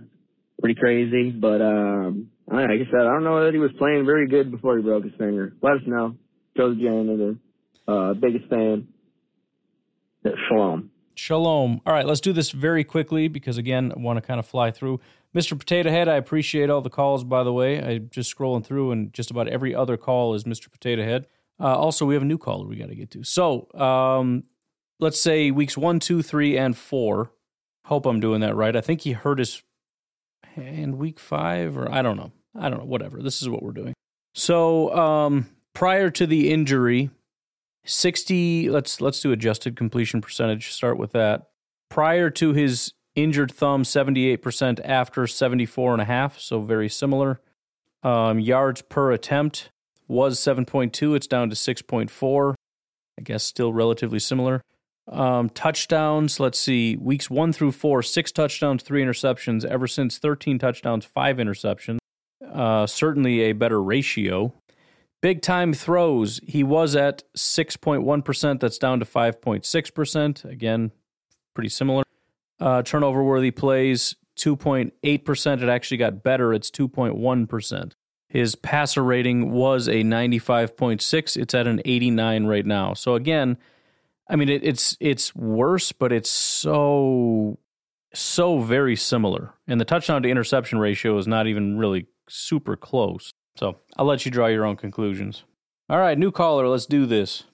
pretty 0.60 0.74
crazy. 0.74 1.30
But 1.30 1.62
um, 1.62 2.30
like 2.50 2.66
I 2.66 2.90
said, 2.90 3.00
I 3.00 3.12
don't 3.12 3.24
know 3.24 3.44
that 3.44 3.54
he 3.54 3.60
was 3.60 3.70
playing 3.78 4.04
very 4.06 4.28
good 4.28 4.50
before 4.50 4.76
he 4.76 4.82
broke 4.82 5.04
his 5.04 5.14
finger. 5.18 5.54
Let 5.62 5.74
us 5.74 5.82
know. 5.86 6.16
Joe 6.56 6.74
the 6.74 6.82
janitor, 6.82 7.36
uh, 7.86 8.14
biggest 8.14 8.50
fan. 8.50 8.88
Shalom. 10.48 10.89
Shalom. 11.14 11.80
All 11.84 11.92
right, 11.92 12.06
let's 12.06 12.20
do 12.20 12.32
this 12.32 12.50
very 12.50 12.84
quickly 12.84 13.28
because 13.28 13.58
again, 13.58 13.92
I 13.94 14.00
want 14.00 14.16
to 14.16 14.20
kind 14.22 14.38
of 14.38 14.46
fly 14.46 14.70
through. 14.70 15.00
Mr. 15.34 15.58
Potato 15.58 15.90
Head, 15.90 16.08
I 16.08 16.16
appreciate 16.16 16.70
all 16.70 16.80
the 16.80 16.90
calls. 16.90 17.22
By 17.24 17.44
the 17.44 17.52
way, 17.52 17.80
I'm 17.80 18.08
just 18.10 18.36
scrolling 18.36 18.64
through, 18.64 18.90
and 18.90 19.12
just 19.12 19.30
about 19.30 19.46
every 19.48 19.74
other 19.74 19.96
call 19.96 20.34
is 20.34 20.44
Mr. 20.44 20.70
Potato 20.70 21.04
Head. 21.04 21.26
Uh, 21.60 21.76
also, 21.76 22.04
we 22.06 22.14
have 22.14 22.22
a 22.22 22.26
new 22.26 22.38
caller 22.38 22.66
we 22.66 22.76
got 22.76 22.88
to 22.88 22.94
get 22.94 23.10
to. 23.12 23.22
So, 23.22 23.70
um, 23.74 24.44
let's 24.98 25.20
say 25.20 25.50
weeks 25.50 25.76
one, 25.76 26.00
two, 26.00 26.22
three, 26.22 26.56
and 26.56 26.76
four. 26.76 27.32
Hope 27.84 28.06
I'm 28.06 28.18
doing 28.18 28.40
that 28.40 28.56
right. 28.56 28.74
I 28.74 28.80
think 28.80 29.02
he 29.02 29.12
hurt 29.12 29.38
his 29.38 29.62
and 30.56 30.98
week 30.98 31.20
five, 31.20 31.76
or 31.76 31.90
I 31.90 32.02
don't 32.02 32.16
know. 32.16 32.32
I 32.58 32.68
don't 32.68 32.80
know. 32.80 32.86
Whatever. 32.86 33.22
This 33.22 33.40
is 33.40 33.48
what 33.48 33.62
we're 33.62 33.72
doing. 33.72 33.94
So 34.34 34.94
um, 34.96 35.48
prior 35.74 36.10
to 36.10 36.26
the 36.26 36.50
injury, 36.50 37.10
sixty. 37.84 38.68
Let's 38.68 39.00
let's 39.00 39.20
do 39.20 39.32
adjusted 39.32 39.76
completion 39.76 40.20
percentage. 40.20 40.72
Start 40.72 40.98
with 40.98 41.12
that. 41.12 41.48
Prior 41.88 42.30
to 42.30 42.52
his 42.52 42.92
injured 43.14 43.52
thumb, 43.52 43.84
seventy 43.84 44.28
eight 44.28 44.42
percent. 44.42 44.80
After 44.84 45.26
seventy 45.26 45.66
four 45.66 45.92
and 45.92 46.02
a 46.02 46.06
half. 46.06 46.38
So 46.38 46.60
very 46.60 46.88
similar. 46.88 47.40
Um, 48.02 48.40
yards 48.40 48.82
per 48.82 49.12
attempt 49.12 49.70
was 50.08 50.38
seven 50.38 50.64
point 50.64 50.92
two. 50.92 51.14
It's 51.14 51.26
down 51.26 51.50
to 51.50 51.56
six 51.56 51.82
point 51.82 52.10
four. 52.10 52.54
I 53.18 53.22
guess 53.22 53.44
still 53.44 53.72
relatively 53.72 54.18
similar. 54.18 54.62
Um, 55.10 55.50
touchdowns, 55.50 56.38
let's 56.38 56.58
see, 56.58 56.96
weeks 56.96 57.28
one 57.28 57.52
through 57.52 57.72
four, 57.72 58.02
six 58.02 58.30
touchdowns, 58.30 58.82
three 58.82 59.02
interceptions. 59.02 59.64
Ever 59.64 59.88
since 59.88 60.18
13 60.18 60.58
touchdowns, 60.58 61.04
five 61.04 61.38
interceptions. 61.38 61.98
Uh, 62.48 62.86
certainly 62.86 63.40
a 63.42 63.52
better 63.52 63.82
ratio. 63.82 64.54
Big 65.20 65.42
time 65.42 65.74
throws, 65.74 66.40
he 66.46 66.62
was 66.62 66.96
at 66.96 67.22
6.1%. 67.36 68.60
That's 68.60 68.78
down 68.78 69.00
to 69.00 69.06
5.6%. 69.06 70.44
Again, 70.44 70.92
pretty 71.54 71.68
similar. 71.68 72.04
Uh, 72.58 72.82
turnover 72.82 73.22
worthy 73.22 73.50
plays, 73.50 74.16
2.8%. 74.38 75.62
It 75.62 75.68
actually 75.68 75.96
got 75.98 76.22
better. 76.22 76.54
It's 76.54 76.70
2.1%. 76.70 77.92
His 78.28 78.54
passer 78.54 79.02
rating 79.02 79.50
was 79.50 79.88
a 79.88 80.02
95.6. 80.04 81.36
It's 81.36 81.52
at 81.52 81.66
an 81.66 81.82
89 81.84 82.46
right 82.46 82.64
now. 82.64 82.94
So 82.94 83.14
again, 83.16 83.58
I 84.28 84.36
mean, 84.36 84.48
it, 84.48 84.62
it's 84.62 84.96
it's 85.00 85.34
worse, 85.34 85.90
but 85.90 86.12
it's 86.12 86.30
so 86.30 87.58
so 88.14 88.60
very 88.60 88.94
similar. 88.94 89.54
And 89.66 89.80
the 89.80 89.84
touchdown 89.84 90.22
to 90.22 90.28
interception 90.28 90.78
ratio 90.78 91.18
is 91.18 91.26
not 91.26 91.48
even 91.48 91.76
really 91.76 92.06
super 92.28 92.76
close. 92.76 93.32
So 93.56 93.76
I'll 93.96 94.06
let 94.06 94.24
you 94.24 94.30
draw 94.30 94.46
your 94.46 94.64
own 94.64 94.76
conclusions. 94.76 95.44
All 95.88 95.98
right, 95.98 96.16
new 96.16 96.30
caller, 96.30 96.68
let's 96.68 96.86
do 96.86 97.04
this. 97.06 97.44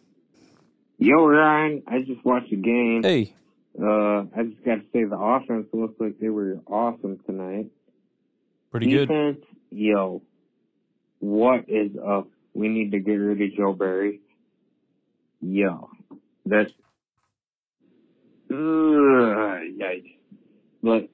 Yo, 0.98 1.26
Ryan, 1.26 1.82
I 1.86 2.00
just 2.00 2.24
watched 2.24 2.50
the 2.50 2.56
game. 2.56 3.02
Hey. 3.02 3.34
Uh, 3.80 4.24
I 4.34 4.44
just 4.44 4.64
got 4.64 4.76
to 4.76 4.82
say 4.92 5.04
the 5.04 5.18
offense 5.18 5.66
looks 5.72 5.94
like 6.00 6.18
they 6.18 6.30
were 6.30 6.60
awesome 6.66 7.18
tonight. 7.26 7.66
Pretty 8.70 8.90
Defense, 8.90 9.38
good. 9.40 9.46
Yo, 9.70 10.22
what 11.18 11.64
is 11.68 11.90
up? 12.06 12.28
We 12.54 12.68
need 12.68 12.92
to 12.92 13.00
get 13.00 13.12
rid 13.12 13.42
of 13.42 13.54
Joe 13.54 13.74
Barry. 13.74 14.20
Yo, 15.42 15.90
that's 16.46 16.70
uh, 18.50 18.54
yikes. 18.54 20.14
But 20.82 21.08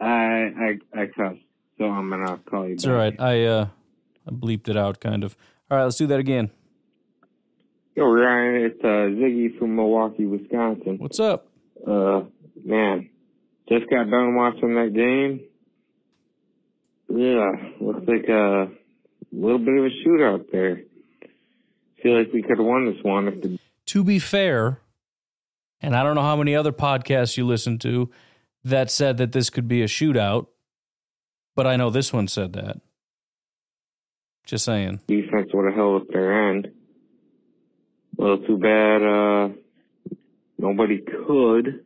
I 0.00 0.78
I 0.94 1.00
I 1.00 1.06
cussed, 1.06 1.40
so 1.78 1.84
I'm 1.84 2.08
gonna 2.10 2.38
call 2.48 2.66
you. 2.66 2.74
It's 2.74 2.86
all 2.86 2.92
right. 2.94 3.18
I 3.20 3.44
uh 3.44 3.66
I 4.26 4.30
bleeped 4.30 4.68
it 4.68 4.76
out, 4.76 5.00
kind 5.00 5.24
of. 5.24 5.36
All 5.70 5.78
right, 5.78 5.84
let's 5.84 5.96
do 5.96 6.06
that 6.08 6.20
again. 6.20 6.50
Yo, 7.94 8.06
Ryan, 8.06 8.54
it's 8.64 8.80
uh, 8.82 8.86
Ziggy 8.86 9.56
from 9.58 9.76
Milwaukee, 9.76 10.26
Wisconsin. 10.26 10.96
What's 10.98 11.20
up? 11.20 11.46
Uh, 11.86 12.22
man, 12.64 13.08
just 13.68 13.88
got 13.88 14.10
done 14.10 14.34
watching 14.34 14.74
that 14.74 14.92
game. 14.94 15.40
Yeah, 17.08 17.52
looks 17.80 18.06
like 18.08 18.28
a 18.28 18.68
little 19.32 19.58
bit 19.58 19.74
of 19.78 19.84
a 19.84 19.90
shootout 20.08 20.50
there 20.50 20.82
feel 22.02 22.18
like 22.18 22.32
we 22.32 22.42
could 22.42 22.58
have 22.58 22.66
won 22.66 22.84
this 22.84 23.02
one. 23.02 23.28
If 23.28 23.40
the- 23.42 23.58
to 23.86 24.04
be 24.04 24.18
fair, 24.18 24.80
and 25.80 25.96
I 25.96 26.02
don't 26.02 26.14
know 26.14 26.22
how 26.22 26.36
many 26.36 26.54
other 26.54 26.72
podcasts 26.72 27.36
you 27.36 27.46
listen 27.46 27.78
to 27.80 28.10
that 28.62 28.90
said 28.90 29.16
that 29.16 29.32
this 29.32 29.50
could 29.50 29.66
be 29.68 29.82
a 29.82 29.86
shootout, 29.86 30.46
but 31.54 31.66
I 31.66 31.76
know 31.76 31.90
this 31.90 32.12
one 32.12 32.28
said 32.28 32.52
that. 32.54 32.80
Just 34.44 34.64
saying. 34.64 35.00
Defense 35.06 35.50
would 35.54 35.66
have 35.66 35.74
held 35.74 36.02
up 36.02 36.08
their 36.08 36.50
end. 36.50 36.68
Well, 38.16 38.38
too 38.38 38.58
bad 38.58 39.02
uh, 39.02 39.48
nobody 40.58 40.98
could. 40.98 41.84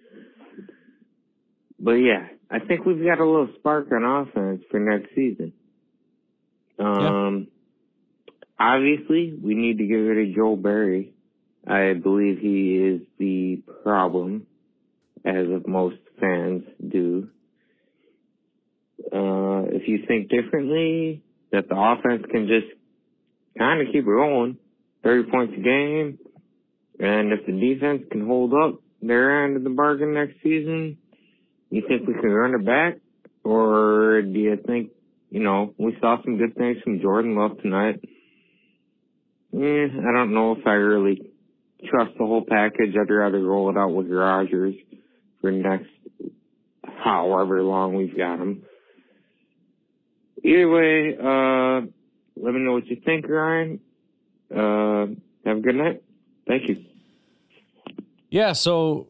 But 1.78 1.92
yeah, 1.92 2.26
I 2.50 2.58
think 2.58 2.84
we've 2.84 3.04
got 3.04 3.20
a 3.20 3.24
little 3.24 3.48
spark 3.58 3.92
on 3.92 4.04
offense 4.04 4.62
for 4.70 4.80
next 4.80 5.14
season. 5.14 5.52
Um, 6.78 7.00
yeah 7.00 7.54
obviously, 8.58 9.34
we 9.40 9.54
need 9.54 9.78
to 9.78 9.86
get 9.86 9.94
rid 9.94 10.28
of 10.28 10.34
Joe 10.34 10.56
Barry. 10.56 11.12
I 11.66 11.94
believe 11.94 12.38
he 12.38 12.76
is 12.76 13.02
the 13.18 13.62
problem, 13.82 14.46
as 15.24 15.48
of 15.48 15.66
most 15.66 15.98
fans 16.20 16.64
do. 16.86 17.28
Uh, 19.12 19.74
if 19.74 19.88
you 19.88 20.04
think 20.06 20.28
differently, 20.28 21.22
that 21.52 21.68
the 21.68 21.76
offense 21.76 22.24
can 22.30 22.46
just 22.46 22.66
kind 23.58 23.80
of 23.80 23.92
keep 23.92 24.04
going, 24.04 24.58
30 25.02 25.30
points 25.30 25.54
a 25.56 25.60
game, 25.60 26.18
and 27.00 27.32
if 27.32 27.46
the 27.46 27.52
defense 27.52 28.02
can 28.10 28.26
hold 28.26 28.52
up 28.52 28.80
their 29.00 29.44
end 29.44 29.56
of 29.56 29.64
the 29.64 29.70
bargain 29.70 30.14
next 30.14 30.34
season, 30.42 30.98
you 31.70 31.82
think 31.86 32.06
we 32.06 32.14
can 32.14 32.30
run 32.30 32.54
it 32.54 32.64
back? 32.64 32.98
Or 33.44 34.22
do 34.22 34.38
you 34.38 34.58
think, 34.66 34.90
you 35.30 35.40
know, 35.40 35.74
we 35.78 35.96
saw 36.00 36.22
some 36.24 36.38
good 36.38 36.54
things 36.56 36.78
from 36.82 37.00
Jordan 37.00 37.36
Love 37.36 37.60
tonight. 37.62 38.00
Eh, 39.54 39.58
I 39.58 40.12
don't 40.12 40.34
know 40.34 40.52
if 40.52 40.66
I 40.66 40.72
really 40.72 41.30
trust 41.86 42.12
the 42.18 42.26
whole 42.26 42.44
package. 42.46 42.94
I'd 43.00 43.10
rather 43.10 43.40
roll 43.40 43.70
it 43.70 43.78
out 43.78 43.94
with 43.94 44.10
Rodgers 44.10 44.74
for 45.40 45.50
next 45.50 45.88
however 47.02 47.62
long 47.62 47.94
we've 47.94 48.16
got 48.16 48.40
him. 48.40 48.64
Either 50.44 50.68
way, 50.68 51.16
uh, 51.16 51.80
let 52.36 52.54
me 52.54 52.60
know 52.60 52.72
what 52.72 52.86
you 52.86 52.96
think, 53.04 53.28
Ryan. 53.28 53.80
Uh, 54.54 55.06
have 55.44 55.58
a 55.58 55.60
good 55.60 55.74
night. 55.74 56.02
Thank 56.46 56.68
you. 56.68 56.84
Yeah, 58.30 58.52
so 58.52 59.08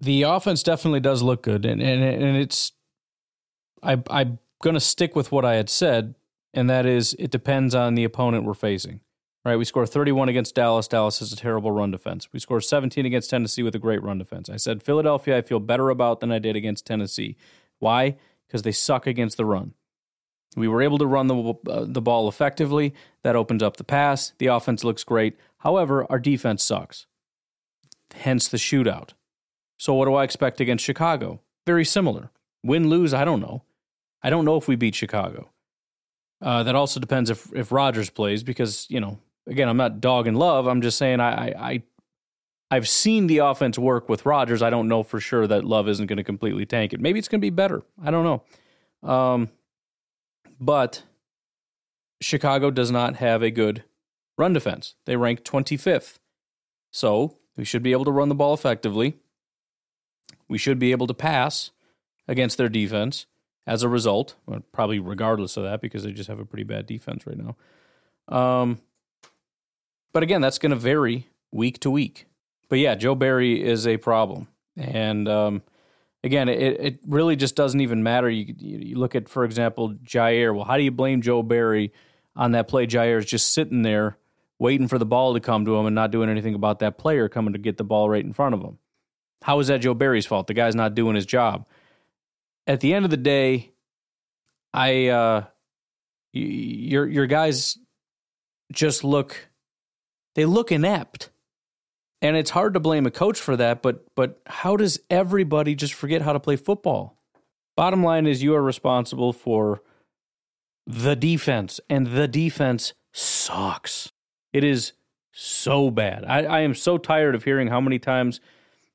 the 0.00 0.22
offense 0.22 0.62
definitely 0.62 1.00
does 1.00 1.22
look 1.22 1.42
good, 1.42 1.64
and 1.64 1.82
and 1.82 2.02
and 2.02 2.36
it's 2.36 2.72
I 3.82 4.02
I'm 4.10 4.38
gonna 4.62 4.80
stick 4.80 5.14
with 5.14 5.32
what 5.32 5.44
I 5.44 5.54
had 5.54 5.68
said, 5.68 6.14
and 6.54 6.70
that 6.70 6.86
is 6.86 7.14
it 7.18 7.30
depends 7.30 7.74
on 7.74 7.94
the 7.94 8.04
opponent 8.04 8.44
we're 8.44 8.54
facing 8.54 9.00
right? 9.46 9.56
We 9.56 9.64
score 9.64 9.86
31 9.86 10.28
against 10.28 10.56
Dallas. 10.56 10.88
Dallas 10.88 11.20
has 11.20 11.32
a 11.32 11.36
terrible 11.36 11.70
run 11.70 11.92
defense. 11.92 12.28
We 12.32 12.40
score 12.40 12.60
17 12.60 13.06
against 13.06 13.30
Tennessee 13.30 13.62
with 13.62 13.76
a 13.76 13.78
great 13.78 14.02
run 14.02 14.18
defense. 14.18 14.50
I 14.50 14.56
said 14.56 14.82
Philadelphia, 14.82 15.38
I 15.38 15.42
feel 15.42 15.60
better 15.60 15.88
about 15.88 16.18
than 16.18 16.32
I 16.32 16.40
did 16.40 16.56
against 16.56 16.84
Tennessee. 16.84 17.36
Why? 17.78 18.16
Because 18.46 18.62
they 18.62 18.72
suck 18.72 19.06
against 19.06 19.36
the 19.36 19.44
run. 19.44 19.74
We 20.56 20.68
were 20.68 20.82
able 20.82 20.98
to 20.98 21.06
run 21.06 21.28
the 21.28 21.54
uh, 21.68 21.84
the 21.86 22.02
ball 22.02 22.28
effectively. 22.28 22.94
That 23.22 23.36
opens 23.36 23.62
up 23.62 23.76
the 23.76 23.84
pass. 23.84 24.32
The 24.38 24.46
offense 24.46 24.84
looks 24.84 25.04
great. 25.04 25.36
However, 25.58 26.06
our 26.10 26.18
defense 26.18 26.64
sucks. 26.64 27.06
hence 28.14 28.48
the 28.48 28.56
shootout. 28.56 29.10
So, 29.78 29.94
what 29.94 30.06
do 30.06 30.14
I 30.14 30.24
expect 30.24 30.60
against 30.60 30.84
Chicago? 30.84 31.40
Very 31.66 31.84
similar. 31.84 32.30
Win, 32.64 32.88
lose, 32.88 33.12
I 33.14 33.24
don't 33.24 33.40
know. 33.40 33.62
I 34.22 34.30
don't 34.30 34.44
know 34.44 34.56
if 34.56 34.68
we 34.68 34.76
beat 34.76 34.94
Chicago. 34.94 35.50
Uh, 36.42 36.62
that 36.62 36.74
also 36.74 37.00
depends 37.00 37.30
if 37.30 37.52
if 37.54 37.72
Rodgers 37.72 38.10
plays 38.10 38.42
because 38.42 38.86
you 38.90 39.00
know 39.00 39.18
again 39.46 39.68
I'm 39.68 39.76
not 39.76 40.00
dog 40.00 40.26
and 40.26 40.38
love. 40.38 40.66
I'm 40.66 40.82
just 40.82 40.98
saying 40.98 41.20
I 41.20 41.48
I 41.50 41.82
I've 42.70 42.88
seen 42.88 43.26
the 43.28 43.38
offense 43.38 43.78
work 43.78 44.08
with 44.08 44.26
Rodgers. 44.26 44.62
I 44.62 44.70
don't 44.70 44.88
know 44.88 45.02
for 45.02 45.20
sure 45.20 45.46
that 45.46 45.64
Love 45.64 45.88
isn't 45.88 46.06
going 46.06 46.16
to 46.16 46.24
completely 46.24 46.66
tank 46.66 46.92
it. 46.92 47.00
Maybe 47.00 47.18
it's 47.18 47.28
going 47.28 47.40
to 47.40 47.44
be 47.44 47.50
better. 47.50 47.82
I 48.04 48.10
don't 48.10 48.24
know. 48.24 49.08
Um, 49.08 49.50
but 50.60 51.02
Chicago 52.20 52.70
does 52.70 52.90
not 52.90 53.16
have 53.16 53.42
a 53.42 53.50
good 53.50 53.84
run 54.38 54.52
defense. 54.52 54.94
They 55.04 55.16
rank 55.16 55.42
25th. 55.42 56.18
So 56.90 57.36
we 57.56 57.64
should 57.64 57.82
be 57.82 57.92
able 57.92 58.04
to 58.04 58.12
run 58.12 58.28
the 58.28 58.34
ball 58.34 58.54
effectively. 58.54 59.18
We 60.48 60.58
should 60.58 60.78
be 60.78 60.92
able 60.92 61.06
to 61.06 61.14
pass 61.14 61.70
against 62.28 62.58
their 62.58 62.68
defense 62.68 63.26
as 63.66 63.82
a 63.82 63.88
result, 63.88 64.36
probably 64.72 64.98
regardless 64.98 65.56
of 65.56 65.64
that, 65.64 65.80
because 65.80 66.04
they 66.04 66.12
just 66.12 66.28
have 66.28 66.38
a 66.38 66.44
pretty 66.44 66.64
bad 66.64 66.86
defense 66.86 67.26
right 67.26 67.36
now. 67.36 67.56
Um, 68.28 68.80
but 70.12 70.22
again, 70.22 70.40
that's 70.40 70.58
going 70.58 70.70
to 70.70 70.76
vary 70.76 71.28
week 71.50 71.80
to 71.80 71.90
week. 71.90 72.26
But 72.68 72.78
yeah, 72.78 72.94
Joe 72.94 73.14
Barry 73.14 73.62
is 73.62 73.86
a 73.86 73.96
problem. 73.96 74.48
And 74.76 75.28
um, 75.28 75.62
again, 76.26 76.48
it, 76.48 76.80
it 76.80 76.98
really 77.06 77.36
just 77.36 77.56
doesn't 77.56 77.80
even 77.80 78.02
matter. 78.02 78.28
You, 78.28 78.54
you 78.58 78.98
look 78.98 79.14
at, 79.14 79.28
for 79.28 79.44
example, 79.44 79.94
Jaire. 80.04 80.54
Well, 80.54 80.64
how 80.64 80.76
do 80.76 80.82
you 80.82 80.90
blame 80.90 81.22
Joe 81.22 81.42
Barry 81.42 81.92
on 82.34 82.52
that 82.52 82.68
play? 82.68 82.86
Jaire 82.86 83.18
is 83.18 83.26
just 83.26 83.54
sitting 83.54 83.82
there 83.82 84.18
waiting 84.58 84.88
for 84.88 84.98
the 84.98 85.06
ball 85.06 85.34
to 85.34 85.40
come 85.40 85.64
to 85.64 85.76
him 85.76 85.86
and 85.86 85.94
not 85.94 86.10
doing 86.10 86.28
anything 86.28 86.54
about 86.54 86.80
that 86.80 86.98
player 86.98 87.28
coming 87.28 87.52
to 87.52 87.58
get 87.58 87.76
the 87.76 87.84
ball 87.84 88.10
right 88.10 88.24
in 88.24 88.32
front 88.32 88.54
of 88.54 88.60
him. 88.60 88.78
How 89.42 89.60
is 89.60 89.68
that 89.68 89.80
Joe 89.80 89.94
Barry's 89.94 90.26
fault? 90.26 90.48
The 90.48 90.54
guy's 90.54 90.74
not 90.74 90.94
doing 90.94 91.14
his 91.14 91.26
job. 91.26 91.68
At 92.66 92.80
the 92.80 92.94
end 92.94 93.04
of 93.04 93.10
the 93.10 93.16
day, 93.16 93.72
I 94.74 95.06
uh, 95.08 95.44
your 96.32 97.06
your 97.06 97.26
guys 97.26 97.78
just 98.72 99.04
look 99.04 99.48
they 100.34 100.44
look 100.44 100.72
inept. 100.72 101.30
And 102.22 102.36
it's 102.36 102.50
hard 102.50 102.74
to 102.74 102.80
blame 102.80 103.06
a 103.06 103.10
coach 103.10 103.38
for 103.38 103.56
that, 103.56 103.82
but 103.82 104.04
but 104.14 104.40
how 104.46 104.76
does 104.76 104.98
everybody 105.10 105.74
just 105.74 105.94
forget 105.94 106.22
how 106.22 106.32
to 106.32 106.40
play 106.40 106.56
football? 106.56 107.16
Bottom 107.76 108.02
line 108.02 108.26
is 108.26 108.42
you 108.42 108.54
are 108.54 108.62
responsible 108.62 109.32
for 109.32 109.82
the 110.86 111.14
defense, 111.14 111.78
and 111.90 112.06
the 112.06 112.26
defense 112.26 112.94
sucks. 113.12 114.12
It 114.52 114.64
is 114.64 114.92
so 115.32 115.90
bad. 115.90 116.24
I, 116.24 116.44
I 116.44 116.60
am 116.60 116.74
so 116.74 116.96
tired 116.96 117.34
of 117.34 117.44
hearing 117.44 117.68
how 117.68 117.80
many 117.80 117.98
times 117.98 118.40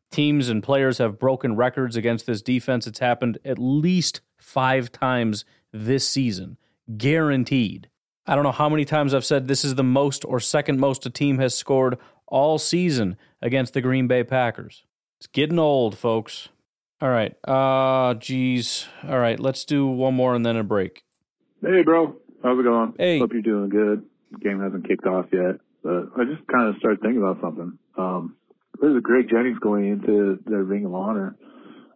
teams 0.09 0.49
and 0.49 0.63
players 0.63 0.97
have 0.97 1.19
broken 1.19 1.55
records 1.55 1.95
against 1.95 2.25
this 2.25 2.41
defense. 2.41 2.87
It's 2.87 2.99
happened 2.99 3.37
at 3.45 3.59
least 3.59 4.21
five 4.39 4.91
times 4.91 5.45
this 5.71 6.07
season, 6.07 6.57
guaranteed. 6.97 7.89
I 8.25 8.35
don't 8.35 8.43
know 8.43 8.51
how 8.51 8.69
many 8.69 8.85
times 8.85 9.13
I've 9.13 9.25
said 9.25 9.47
this 9.47 9.63
is 9.63 9.75
the 9.75 9.83
most 9.83 10.25
or 10.25 10.39
second 10.39 10.79
most 10.79 11.05
a 11.05 11.09
team 11.09 11.37
has 11.39 11.55
scored 11.55 11.97
all 12.31 12.57
season 12.57 13.15
against 13.41 13.73
the 13.75 13.81
Green 13.81 14.07
Bay 14.07 14.23
Packers. 14.23 14.83
It's 15.19 15.27
getting 15.27 15.59
old, 15.59 15.95
folks. 15.95 16.49
All 16.99 17.09
right. 17.09 17.35
Uh 17.47 18.15
geez. 18.15 18.87
All 19.07 19.19
right, 19.19 19.39
let's 19.39 19.65
do 19.65 19.85
one 19.85 20.15
more 20.15 20.33
and 20.33 20.43
then 20.43 20.57
a 20.57 20.63
break. 20.63 21.03
Hey 21.61 21.83
bro. 21.83 22.15
How's 22.41 22.59
it 22.59 22.63
going? 22.63 22.93
Hey. 22.97 23.19
Hope 23.19 23.33
you're 23.33 23.41
doing 23.43 23.69
good. 23.69 24.03
Game 24.41 24.59
hasn't 24.61 24.87
kicked 24.87 25.05
off 25.05 25.27
yet. 25.31 25.59
But 25.83 26.09
I 26.17 26.25
just 26.25 26.45
kind 26.47 26.69
of 26.69 26.77
started 26.77 27.01
thinking 27.01 27.21
about 27.21 27.41
something. 27.41 27.77
Um 27.97 28.35
there's 28.79 28.97
a 28.97 29.01
Greg 29.01 29.29
Jennings 29.29 29.59
going 29.59 29.87
into 29.87 30.39
the 30.45 30.57
Ring 30.57 30.85
of 30.85 30.95
Honor. 30.95 31.35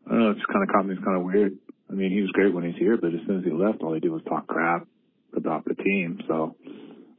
I 0.06 0.10
don't 0.12 0.20
know, 0.20 0.32
it 0.32 0.36
just 0.36 0.48
kind 0.48 0.62
of 0.62 0.70
caught 0.70 0.86
me. 0.86 0.94
It's 0.94 1.04
kind 1.04 1.18
of 1.18 1.24
weird. 1.24 1.58
I 1.90 1.94
mean, 1.94 2.12
he 2.12 2.22
was 2.22 2.30
great 2.32 2.54
when 2.54 2.64
he's 2.64 2.78
here, 2.78 2.98
but 2.98 3.14
as 3.14 3.22
soon 3.26 3.40
as 3.40 3.44
he 3.44 3.52
left, 3.52 3.82
all 3.82 3.94
he 3.94 4.00
did 4.00 4.12
was 4.12 4.22
talk 4.28 4.46
crap 4.48 4.88
about 5.36 5.66
the 5.66 5.74
team. 5.76 6.20
So 6.28 6.56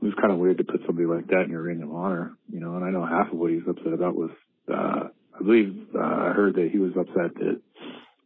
was 0.07 0.15
kind 0.21 0.33
of 0.33 0.39
weird 0.39 0.59
to 0.59 0.65
put 0.65 0.81
somebody 0.87 1.07
like 1.07 1.27
that 1.29 1.43
in 1.43 1.51
your 1.51 1.63
Ring 1.63 1.83
of 1.83 1.93
Honor, 1.93 2.37
you 2.51 2.61
know. 2.61 2.77
And 2.77 2.85
I 2.85 2.91
know 2.91 3.05
half 3.05 3.33
of 3.33 3.39
what 3.39 3.51
he 3.51 3.57
was 3.57 3.69
upset 3.69 3.93
about 3.93 4.17
was, 4.17 4.31
uh, 4.73 5.09
I 5.35 5.43
believe 5.43 5.87
uh, 5.95 5.99
I 5.99 6.33
heard 6.33 6.55
that 6.55 6.71
he 6.73 6.79
was 6.79 6.93
upset 6.99 7.35
that 7.35 7.61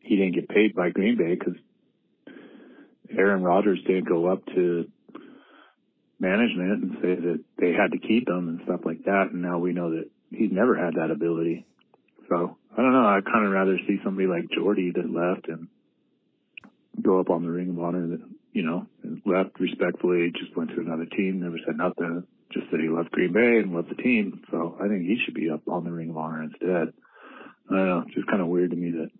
he 0.00 0.16
didn't 0.16 0.34
get 0.34 0.48
paid 0.48 0.74
by 0.74 0.90
Green 0.90 1.16
Bay 1.16 1.34
because 1.34 1.54
Aaron 3.16 3.42
Rodgers 3.42 3.80
didn't 3.86 4.08
go 4.08 4.26
up 4.26 4.44
to 4.54 4.86
management 6.18 6.82
and 6.82 6.92
say 7.02 7.14
that 7.14 7.40
they 7.58 7.72
had 7.72 7.92
to 7.92 7.98
keep 7.98 8.28
him 8.28 8.48
and 8.48 8.60
stuff 8.64 8.80
like 8.84 9.04
that. 9.04 9.28
And 9.32 9.42
now 9.42 9.58
we 9.58 9.72
know 9.72 9.90
that 9.90 10.10
he's 10.30 10.52
never 10.52 10.76
had 10.76 10.94
that 10.94 11.10
ability. 11.10 11.66
So 12.28 12.56
I 12.72 12.76
don't 12.76 12.92
know. 12.92 13.06
I'd 13.06 13.24
kind 13.24 13.46
of 13.46 13.52
rather 13.52 13.76
see 13.86 13.98
somebody 14.04 14.28
like 14.28 14.50
Jordy 14.50 14.92
that 14.94 15.10
left 15.10 15.48
and 15.48 15.68
go 17.02 17.20
up 17.20 17.30
on 17.30 17.42
the 17.42 17.50
Ring 17.50 17.70
of 17.70 17.80
Honor 17.80 18.18
you 18.52 18.62
know 18.62 18.86
left 19.24 19.58
respectfully, 19.60 20.32
just 20.38 20.56
went 20.56 20.70
to 20.70 20.80
another 20.80 21.06
team, 21.06 21.40
never 21.40 21.58
said 21.64 21.76
nothing, 21.76 22.24
just 22.52 22.66
said 22.70 22.80
he 22.80 22.88
loved 22.88 23.10
Green 23.10 23.32
Bay 23.32 23.58
and 23.62 23.74
loved 23.74 23.90
the 23.90 24.02
team. 24.02 24.42
So 24.50 24.76
I 24.80 24.88
think 24.88 25.02
he 25.02 25.18
should 25.24 25.34
be 25.34 25.50
up 25.50 25.62
on 25.68 25.84
the 25.84 25.92
Ring 25.92 26.10
of 26.10 26.16
Honor 26.16 26.42
instead. 26.42 26.92
I 27.70 27.76
don't 27.76 27.86
know. 27.86 28.04
It's 28.06 28.14
just 28.14 28.28
kind 28.28 28.42
of 28.42 28.48
weird 28.48 28.70
to 28.70 28.76
me 28.76 28.90
that 28.92 29.10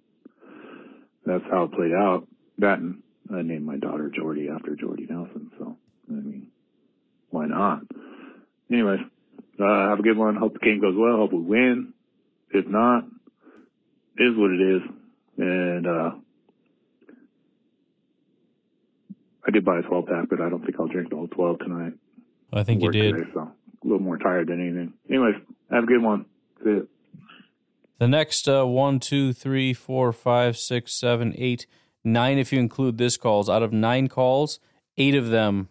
that's 1.25 1.45
how 1.51 1.65
it 1.65 1.73
played 1.73 1.93
out. 1.93 2.27
That 2.59 2.79
and 2.79 3.03
I 3.33 3.43
named 3.43 3.65
my 3.65 3.77
daughter 3.77 4.11
Jordy 4.15 4.49
after 4.49 4.75
Jordy 4.75 5.07
Nelson. 5.09 5.51
So 5.59 5.77
I 6.09 6.13
mean, 6.13 6.49
why 7.31 7.47
not? 7.47 7.83
Anyways, 8.71 9.01
uh, 9.61 9.89
have 9.91 9.99
a 9.99 10.03
good 10.03 10.17
one. 10.17 10.37
Hope 10.37 10.55
the 10.55 10.59
game 10.59 10.81
goes 10.81 10.95
well. 10.97 11.17
Hope 11.17 11.33
we 11.33 11.41
win. 11.41 11.93
If 12.53 12.67
not, 12.67 13.05
is 14.17 14.37
what 14.37 14.51
it 14.51 14.61
is. 14.61 14.83
And 15.39 15.87
uh, 15.87 16.11
I 19.47 19.51
did 19.51 19.65
buy 19.65 19.79
a 19.79 19.83
12 19.83 20.07
pack, 20.07 20.29
but 20.29 20.41
I 20.41 20.49
don't 20.49 20.65
think 20.65 20.79
I'll 20.79 20.87
drink 20.87 21.11
the 21.11 21.17
whole 21.17 21.29
12 21.29 21.59
tonight. 21.61 21.93
I 22.53 22.63
think 22.63 22.83
you 22.83 22.91
did. 22.91 23.17
Today, 23.17 23.31
so 23.33 23.41
a 23.41 23.87
little 23.87 24.01
more 24.03 24.19
tired 24.19 24.49
than 24.49 24.61
anything. 24.61 24.93
Anyways, 25.09 25.37
have 25.71 25.85
a 25.85 25.87
good 25.87 26.03
one. 26.03 26.27
See. 26.63 26.81
The 27.99 28.09
next 28.09 28.49
uh, 28.49 28.67
one, 28.67 29.01
two, 29.01 29.33
three, 29.33 29.73
four, 29.73 30.13
five, 30.13 30.57
six, 30.57 30.93
seven, 30.93 31.35
eight, 31.37 31.67
nine, 32.05 32.39
if 32.39 32.53
you 32.53 32.59
include 32.59 32.99
this 32.99 33.17
calls. 33.17 33.49
Out 33.49 33.63
of 33.63 33.73
nine 33.73 34.09
calls, 34.09 34.59
eight 34.97 35.15
of 35.15 35.29
them, 35.29 35.69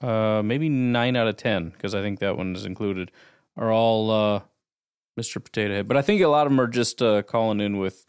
uh, 0.00 0.42
maybe 0.44 0.68
nine 0.68 1.16
out 1.16 1.26
of 1.26 1.36
ten, 1.36 1.70
because 1.70 1.94
I 1.94 2.00
think 2.00 2.20
that 2.20 2.36
one 2.36 2.54
is 2.54 2.64
included, 2.64 3.10
are 3.56 3.72
all 3.72 4.10
uh, 4.10 4.40
Mr. 5.18 5.42
Potato 5.42 5.74
Head. 5.74 5.88
But 5.88 5.96
I 5.96 6.02
think 6.02 6.20
a 6.20 6.28
lot 6.28 6.46
of 6.46 6.52
them 6.52 6.60
are 6.60 6.68
just 6.68 7.02
uh, 7.02 7.22
calling 7.22 7.60
in 7.60 7.78
with 7.78 8.06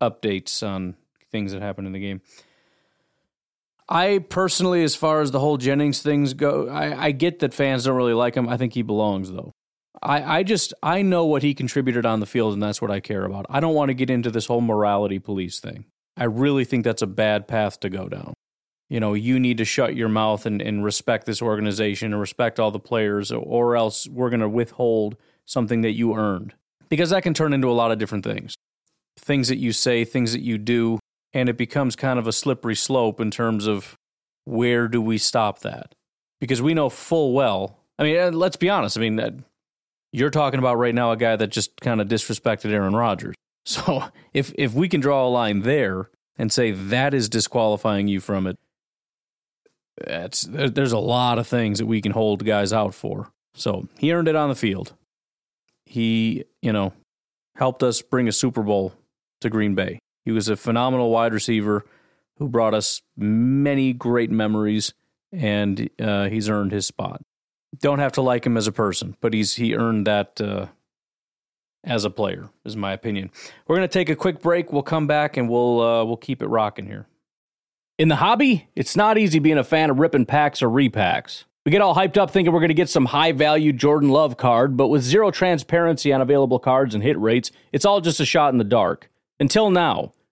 updates 0.00 0.66
on 0.66 0.96
things 1.30 1.52
that 1.52 1.62
happened 1.62 1.86
in 1.86 1.92
the 1.92 2.00
game. 2.00 2.20
I 3.88 4.18
personally, 4.18 4.84
as 4.84 4.94
far 4.94 5.22
as 5.22 5.30
the 5.30 5.40
whole 5.40 5.56
Jennings 5.56 6.02
things 6.02 6.34
go, 6.34 6.68
I, 6.68 7.06
I 7.06 7.10
get 7.12 7.38
that 7.38 7.54
fans 7.54 7.84
don't 7.84 7.96
really 7.96 8.12
like 8.12 8.34
him. 8.34 8.48
I 8.48 8.56
think 8.56 8.74
he 8.74 8.82
belongs 8.82 9.30
though. 9.30 9.52
I, 10.02 10.38
I 10.38 10.42
just 10.42 10.74
I 10.82 11.02
know 11.02 11.24
what 11.24 11.42
he 11.42 11.54
contributed 11.54 12.06
on 12.06 12.20
the 12.20 12.26
field, 12.26 12.52
and 12.52 12.62
that's 12.62 12.80
what 12.80 12.90
I 12.90 13.00
care 13.00 13.24
about. 13.24 13.46
I 13.48 13.60
don't 13.60 13.74
want 13.74 13.88
to 13.88 13.94
get 13.94 14.10
into 14.10 14.30
this 14.30 14.46
whole 14.46 14.60
morality 14.60 15.18
police 15.18 15.58
thing. 15.58 15.86
I 16.16 16.24
really 16.24 16.64
think 16.64 16.84
that's 16.84 17.02
a 17.02 17.06
bad 17.06 17.48
path 17.48 17.80
to 17.80 17.88
go 17.88 18.08
down. 18.08 18.34
You 18.90 19.00
know, 19.00 19.14
you 19.14 19.38
need 19.38 19.58
to 19.58 19.64
shut 19.64 19.94
your 19.94 20.08
mouth 20.08 20.46
and, 20.46 20.62
and 20.62 20.84
respect 20.84 21.26
this 21.26 21.42
organization 21.42 22.12
and 22.12 22.20
respect 22.20 22.58
all 22.58 22.70
the 22.70 22.78
players, 22.78 23.30
or 23.32 23.76
else 23.76 24.06
we're 24.08 24.30
going 24.30 24.40
to 24.40 24.48
withhold 24.48 25.16
something 25.46 25.82
that 25.82 25.92
you 25.92 26.14
earned. 26.14 26.54
Because 26.88 27.10
that 27.10 27.22
can 27.22 27.34
turn 27.34 27.52
into 27.52 27.70
a 27.70 27.72
lot 27.72 27.92
of 27.92 27.98
different 27.98 28.24
things. 28.24 28.54
Things 29.18 29.48
that 29.48 29.58
you 29.58 29.72
say, 29.72 30.04
things 30.04 30.32
that 30.32 30.40
you 30.40 30.58
do, 30.58 30.98
and 31.32 31.48
it 31.48 31.56
becomes 31.56 31.96
kind 31.96 32.18
of 32.18 32.26
a 32.26 32.32
slippery 32.32 32.74
slope 32.74 33.20
in 33.20 33.30
terms 33.30 33.66
of 33.66 33.96
where 34.44 34.88
do 34.88 35.00
we 35.00 35.18
stop 35.18 35.60
that? 35.60 35.94
Because 36.40 36.62
we 36.62 36.74
know 36.74 36.88
full 36.88 37.32
well. 37.32 37.78
I 37.98 38.04
mean, 38.04 38.32
let's 38.32 38.56
be 38.56 38.70
honest. 38.70 38.96
I 38.96 39.00
mean, 39.00 39.20
uh, 39.20 39.30
you're 40.12 40.30
talking 40.30 40.58
about 40.58 40.78
right 40.78 40.94
now 40.94 41.12
a 41.12 41.16
guy 41.16 41.36
that 41.36 41.48
just 41.48 41.80
kind 41.80 42.00
of 42.00 42.08
disrespected 42.08 42.70
Aaron 42.72 42.94
Rodgers. 42.94 43.34
So 43.66 44.04
if 44.32 44.50
if 44.56 44.72
we 44.72 44.88
can 44.88 45.02
draw 45.02 45.26
a 45.26 45.28
line 45.28 45.60
there 45.60 46.08
and 46.38 46.50
say 46.50 46.70
that 46.70 47.12
is 47.12 47.28
disqualifying 47.28 48.08
you 48.08 48.18
from 48.18 48.46
it, 48.46 48.56
that's 50.06 50.48
there's 50.48 50.92
a 50.92 50.98
lot 50.98 51.38
of 51.38 51.46
things 51.46 51.78
that 51.78 51.84
we 51.84 52.00
can 52.00 52.12
hold 52.12 52.46
guys 52.46 52.72
out 52.72 52.94
for. 52.94 53.28
So 53.52 53.86
he 53.98 54.10
earned 54.10 54.26
it 54.26 54.36
on 54.36 54.48
the 54.48 54.54
field. 54.54 54.94
He, 55.84 56.44
you 56.62 56.72
know, 56.72 56.94
helped 57.56 57.82
us 57.82 58.00
bring 58.00 58.26
a 58.26 58.32
Super 58.32 58.62
Bowl 58.62 58.94
to 59.42 59.50
Green 59.50 59.74
Bay. 59.74 59.98
He 60.28 60.32
was 60.32 60.50
a 60.50 60.58
phenomenal 60.58 61.08
wide 61.08 61.32
receiver 61.32 61.86
who 62.36 62.50
brought 62.50 62.74
us 62.74 63.00
many 63.16 63.94
great 63.94 64.30
memories, 64.30 64.92
and 65.32 65.88
uh, 65.98 66.28
he's 66.28 66.50
earned 66.50 66.70
his 66.70 66.86
spot. 66.86 67.22
Don't 67.80 67.98
have 67.98 68.12
to 68.12 68.20
like 68.20 68.44
him 68.44 68.58
as 68.58 68.66
a 68.66 68.72
person, 68.72 69.16
but 69.22 69.32
he's 69.32 69.54
he 69.54 69.74
earned 69.74 70.06
that 70.06 70.38
uh, 70.38 70.66
as 71.82 72.04
a 72.04 72.10
player, 72.10 72.50
is 72.66 72.76
my 72.76 72.92
opinion. 72.92 73.30
We're 73.66 73.76
gonna 73.76 73.88
take 73.88 74.10
a 74.10 74.14
quick 74.14 74.42
break. 74.42 74.70
We'll 74.70 74.82
come 74.82 75.06
back 75.06 75.38
and 75.38 75.48
we'll 75.48 75.80
uh, 75.80 76.04
we'll 76.04 76.18
keep 76.18 76.42
it 76.42 76.48
rocking 76.48 76.84
here. 76.84 77.06
In 77.98 78.08
the 78.08 78.16
hobby, 78.16 78.68
it's 78.76 78.96
not 78.96 79.16
easy 79.16 79.38
being 79.38 79.56
a 79.56 79.64
fan 79.64 79.88
of 79.88 79.98
ripping 79.98 80.26
packs 80.26 80.60
or 80.60 80.68
repacks. 80.68 81.44
We 81.64 81.72
get 81.72 81.80
all 81.80 81.94
hyped 81.94 82.18
up 82.18 82.30
thinking 82.30 82.52
we're 82.52 82.60
going 82.60 82.68
to 82.68 82.74
get 82.74 82.90
some 82.90 83.06
high 83.06 83.32
value 83.32 83.72
Jordan 83.72 84.10
Love 84.10 84.36
card, 84.36 84.76
but 84.76 84.88
with 84.88 85.00
zero 85.00 85.30
transparency 85.30 86.12
on 86.12 86.20
available 86.20 86.58
cards 86.58 86.94
and 86.94 87.02
hit 87.02 87.18
rates, 87.18 87.50
it's 87.72 87.86
all 87.86 88.02
just 88.02 88.20
a 88.20 88.26
shot 88.26 88.52
in 88.52 88.58
the 88.58 88.64
dark. 88.64 89.08
Until 89.40 89.70
now, 89.70 90.12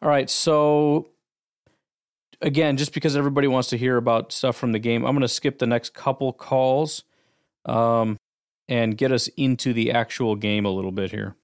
All 0.00 0.08
right, 0.08 0.30
so 0.30 1.08
again, 2.40 2.76
just 2.76 2.94
because 2.94 3.16
everybody 3.16 3.48
wants 3.48 3.68
to 3.70 3.76
hear 3.76 3.96
about 3.96 4.30
stuff 4.32 4.56
from 4.56 4.72
the 4.72 4.78
game, 4.78 5.04
I'm 5.04 5.12
going 5.12 5.22
to 5.22 5.28
skip 5.28 5.58
the 5.58 5.66
next 5.66 5.92
couple 5.92 6.32
calls 6.32 7.02
um, 7.66 8.16
and 8.68 8.96
get 8.96 9.10
us 9.10 9.28
into 9.36 9.72
the 9.72 9.90
actual 9.90 10.36
game 10.36 10.64
a 10.64 10.70
little 10.70 10.92
bit 10.92 11.10
here. 11.10 11.34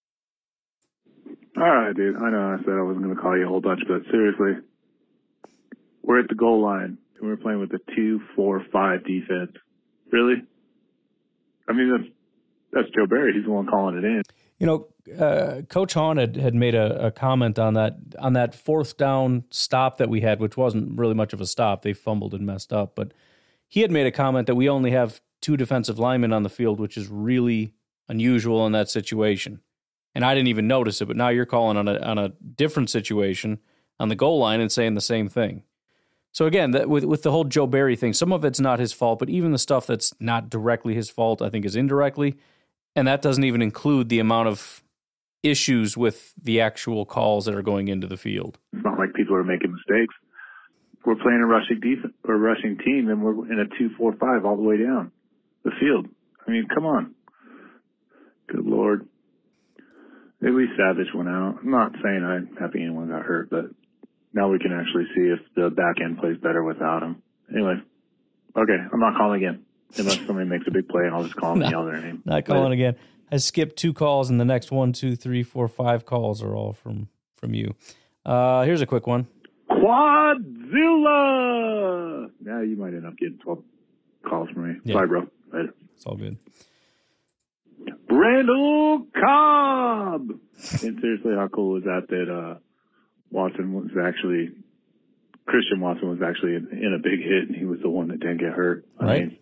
All 1.56 1.62
right, 1.62 1.94
dude. 1.94 2.16
I 2.16 2.30
know 2.30 2.56
I 2.58 2.64
said 2.64 2.74
I 2.74 2.82
wasn't 2.82 3.04
going 3.04 3.16
to 3.16 3.20
call 3.20 3.36
you 3.36 3.44
a 3.44 3.48
whole 3.48 3.60
bunch, 3.60 3.80
but 3.88 4.02
seriously, 4.10 4.62
we're 6.02 6.20
at 6.20 6.28
the 6.28 6.34
goal 6.34 6.62
line 6.62 6.98
and 7.18 7.28
we're 7.28 7.36
playing 7.36 7.60
with 7.60 7.72
a 7.72 7.80
two-four-five 7.94 9.04
defense. 9.04 9.52
Really? 10.12 10.42
I 11.68 11.72
mean, 11.72 11.90
that's 11.90 12.10
that's 12.72 12.88
Joe 12.94 13.06
Barry. 13.06 13.32
He's 13.32 13.44
the 13.44 13.50
one 13.50 13.66
calling 13.66 13.96
it 13.96 14.04
in. 14.04 14.22
You 14.58 14.66
know, 14.66 14.88
uh, 15.18 15.62
Coach 15.68 15.94
Hahn 15.94 16.16
had, 16.16 16.36
had 16.36 16.54
made 16.54 16.74
a, 16.74 17.06
a, 17.06 17.10
comment 17.10 17.58
on 17.58 17.74
that 17.74 17.96
on 18.18 18.32
that 18.34 18.54
fourth 18.54 18.96
down 18.96 19.44
stop 19.50 19.98
that 19.98 20.08
we 20.08 20.20
had, 20.20 20.40
which 20.40 20.56
wasn't 20.56 20.98
really 20.98 21.14
much 21.14 21.32
of 21.32 21.40
a 21.40 21.46
stop. 21.46 21.82
They 21.82 21.92
fumbled 21.92 22.34
and 22.34 22.46
messed 22.46 22.72
up, 22.72 22.94
but 22.94 23.12
he 23.68 23.80
had 23.80 23.90
made 23.90 24.06
a 24.06 24.12
comment 24.12 24.46
that 24.46 24.54
we 24.54 24.68
only 24.68 24.92
have 24.92 25.20
two 25.40 25.56
defensive 25.56 25.98
linemen 25.98 26.32
on 26.32 26.42
the 26.42 26.48
field, 26.48 26.80
which 26.80 26.96
is 26.96 27.08
really 27.08 27.74
unusual 28.08 28.64
in 28.66 28.72
that 28.72 28.88
situation. 28.88 29.60
And 30.14 30.24
I 30.24 30.34
didn't 30.34 30.48
even 30.48 30.68
notice 30.68 31.00
it, 31.02 31.06
but 31.06 31.16
now 31.16 31.28
you're 31.28 31.44
calling 31.44 31.76
on 31.76 31.88
a 31.88 31.98
on 31.98 32.18
a 32.18 32.28
different 32.28 32.88
situation 32.88 33.58
on 33.98 34.08
the 34.08 34.16
goal 34.16 34.38
line 34.38 34.60
and 34.60 34.70
saying 34.70 34.94
the 34.94 35.00
same 35.00 35.28
thing. 35.28 35.64
So 36.32 36.46
again, 36.46 36.72
that, 36.72 36.88
with 36.88 37.04
with 37.04 37.22
the 37.22 37.30
whole 37.30 37.44
Joe 37.44 37.66
Barry 37.66 37.96
thing, 37.96 38.12
some 38.12 38.32
of 38.32 38.44
it's 38.44 38.60
not 38.60 38.80
his 38.80 38.92
fault, 38.92 39.18
but 39.18 39.28
even 39.28 39.52
the 39.52 39.58
stuff 39.58 39.86
that's 39.86 40.12
not 40.18 40.50
directly 40.50 40.94
his 40.94 41.10
fault, 41.10 41.42
I 41.42 41.50
think, 41.50 41.64
is 41.64 41.76
indirectly, 41.76 42.36
and 42.96 43.08
that 43.08 43.22
doesn't 43.22 43.44
even 43.44 43.62
include 43.62 44.08
the 44.08 44.20
amount 44.20 44.48
of 44.48 44.82
issues 45.42 45.96
with 45.96 46.32
the 46.42 46.60
actual 46.60 47.04
calls 47.04 47.44
that 47.44 47.54
are 47.54 47.62
going 47.62 47.88
into 47.88 48.06
the 48.06 48.16
field. 48.16 48.58
It's 48.72 48.84
not 48.84 48.98
like 48.98 49.12
people 49.14 49.36
are 49.36 49.44
making 49.44 49.72
mistakes. 49.72 50.14
We're 51.04 51.16
playing 51.16 51.40
a 51.42 51.46
rushing 51.46 51.80
defense 51.80 52.14
or 52.26 52.38
rushing 52.38 52.78
team, 52.78 53.10
and 53.10 53.22
we're 53.22 53.52
in 53.52 53.60
a 53.60 53.78
two-four-five 53.78 54.44
all 54.44 54.56
the 54.56 54.62
way 54.62 54.78
down 54.78 55.12
the 55.64 55.70
field. 55.80 56.06
I 56.46 56.50
mean, 56.50 56.66
come 56.74 56.86
on. 56.86 57.14
Good 58.48 58.64
lord. 58.64 59.06
At 59.76 60.52
Maybe 60.52 60.66
Savage 60.76 61.12
went 61.14 61.28
out. 61.28 61.58
I'm 61.62 61.70
not 61.70 61.92
saying 62.02 62.22
I'm 62.22 62.56
happy 62.58 62.82
anyone 62.82 63.08
got 63.08 63.22
hurt, 63.22 63.50
but 63.50 63.66
now 64.32 64.48
we 64.48 64.58
can 64.58 64.72
actually 64.72 65.06
see 65.14 65.32
if 65.32 65.40
the 65.56 65.70
back 65.70 65.96
end 66.02 66.18
plays 66.18 66.36
better 66.38 66.62
without 66.62 67.02
him. 67.02 67.22
Anyway, 67.50 67.74
okay, 68.56 68.76
I'm 68.92 69.00
not 69.00 69.16
calling 69.16 69.42
again 69.42 69.63
unless 69.96 70.26
somebody 70.26 70.48
makes 70.48 70.66
a 70.66 70.70
big 70.70 70.88
play, 70.88 71.04
and 71.04 71.14
I'll 71.14 71.24
just 71.24 71.36
call 71.36 71.54
them 71.54 71.62
and 71.62 71.70
yell 71.70 71.84
their 71.84 72.00
name. 72.00 72.22
Not 72.24 72.44
calling 72.44 72.64
but, 72.64 72.72
again 72.72 72.96
I 73.34 73.38
skipped 73.38 73.76
two 73.76 73.92
calls, 73.92 74.30
and 74.30 74.40
the 74.40 74.44
next 74.44 74.70
one, 74.70 74.92
two, 74.92 75.16
three, 75.16 75.42
four, 75.42 75.66
five 75.66 76.06
calls 76.06 76.40
are 76.40 76.54
all 76.54 76.72
from 76.72 77.08
from 77.36 77.52
you. 77.52 77.74
Uh, 78.24 78.62
here's 78.62 78.80
a 78.80 78.86
quick 78.86 79.08
one. 79.08 79.26
Quadzilla. 79.68 80.30
Now 82.40 82.60
you 82.60 82.76
might 82.76 82.94
end 82.94 83.06
up 83.06 83.16
getting 83.16 83.38
twelve 83.38 83.64
calls 84.24 84.50
from 84.50 84.68
me. 84.68 84.78
Yeah. 84.84 84.94
Bye, 84.94 85.06
bro. 85.06 85.26
Later. 85.52 85.74
It's 85.96 86.06
all 86.06 86.14
good. 86.16 86.38
Randall 88.08 89.06
Cobb. 89.20 90.30
and 90.30 91.00
seriously, 91.00 91.34
how 91.34 91.48
cool 91.52 91.72
was 91.72 91.82
that? 91.84 92.06
That 92.08 92.32
uh, 92.32 92.58
Watson 93.30 93.72
was 93.72 93.90
actually 94.00 94.50
Christian 95.46 95.80
Watson 95.80 96.08
was 96.08 96.22
actually 96.24 96.54
in, 96.54 96.68
in, 96.70 96.94
a 96.94 96.98
big 96.98 97.18
hit, 97.18 97.48
and 97.48 97.56
he 97.56 97.64
was 97.64 97.80
the 97.80 97.90
one 97.90 98.06
that 98.08 98.20
didn't 98.20 98.38
get 98.38 98.52
hurt. 98.52 98.86
I 99.00 99.04
right. 99.04 99.28
Mean, 99.28 99.38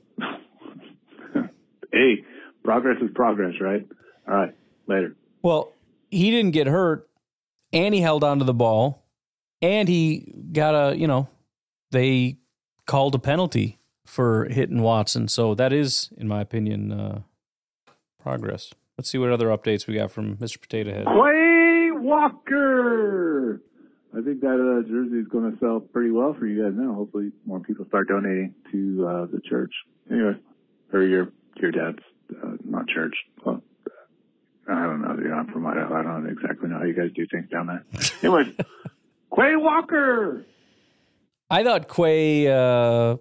hey, 1.92 2.24
progress 2.64 2.96
is 3.02 3.10
progress, 3.14 3.54
right? 3.60 3.86
All 4.28 4.34
right, 4.34 4.54
later. 4.86 5.16
Well, 5.42 5.72
he 6.10 6.30
didn't 6.30 6.52
get 6.52 6.66
hurt, 6.66 7.08
and 7.72 7.94
he 7.94 8.00
held 8.00 8.24
on 8.24 8.38
to 8.38 8.44
the 8.44 8.54
ball, 8.54 9.04
and 9.60 9.88
he 9.88 10.32
got 10.52 10.74
a, 10.74 10.96
you 10.96 11.06
know, 11.06 11.28
they 11.90 12.38
called 12.86 13.14
a 13.14 13.18
penalty 13.18 13.78
for 14.06 14.46
hitting 14.48 14.82
Watson. 14.82 15.28
So 15.28 15.54
that 15.54 15.72
is, 15.72 16.10
in 16.16 16.28
my 16.28 16.40
opinion, 16.40 16.92
uh, 16.92 17.20
progress. 18.20 18.72
Let's 18.98 19.10
see 19.10 19.18
what 19.18 19.30
other 19.30 19.48
updates 19.48 19.86
we 19.86 19.94
got 19.94 20.10
from 20.10 20.36
Mr. 20.36 20.60
Potato 20.60 20.92
Head. 20.92 21.06
Quay 21.06 21.90
Walker. 21.92 23.62
I 24.16 24.20
think 24.20 24.40
that 24.42 24.60
uh, 24.60 24.86
jersey 24.88 25.20
is 25.20 25.28
going 25.28 25.50
to 25.50 25.58
sell 25.58 25.80
pretty 25.80 26.10
well 26.10 26.34
for 26.38 26.46
you 26.46 26.62
guys 26.62 26.72
now. 26.76 26.92
Hopefully, 26.92 27.32
more 27.46 27.60
people 27.60 27.86
start 27.86 28.08
donating 28.08 28.54
to 28.70 29.06
uh, 29.08 29.26
the 29.26 29.40
church. 29.48 29.72
Anyway, 30.10 30.34
or 30.92 31.02
your 31.02 31.32
your 31.56 31.70
dad's 31.70 31.98
uh, 32.42 32.56
not 32.64 32.88
church. 32.88 33.14
Well, 33.44 33.62
I 34.68 34.82
don't 34.84 35.02
know. 35.02 35.34
I'm 35.34 35.46
from 35.52 35.66
Idaho. 35.66 35.94
I 35.94 36.02
don't 36.02 36.28
exactly 36.28 36.68
know 36.68 36.78
how 36.78 36.84
you 36.84 36.94
guys 36.94 37.10
do 37.14 37.26
things 37.26 37.48
down 37.50 37.66
there. 37.66 37.84
Anyway, 38.22 38.54
Quay 39.34 39.56
Walker. 39.56 40.44
I 41.50 41.64
thought 41.64 41.88
Quay 41.88 42.46
uh, 42.48 43.16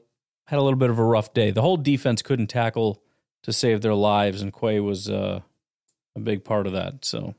had 0.45 0.59
a 0.59 0.61
little 0.61 0.77
bit 0.77 0.89
of 0.89 0.99
a 0.99 1.03
rough 1.03 1.33
day. 1.33 1.51
The 1.51 1.61
whole 1.61 1.77
defense 1.77 2.21
couldn't 2.21 2.47
tackle 2.47 3.01
to 3.43 3.51
save 3.51 3.81
their 3.81 3.95
lives, 3.95 4.41
and 4.41 4.53
Quay 4.53 4.79
was 4.79 5.09
uh, 5.09 5.39
a 6.15 6.19
big 6.19 6.43
part 6.43 6.67
of 6.67 6.73
that. 6.73 7.03
So 7.03 7.33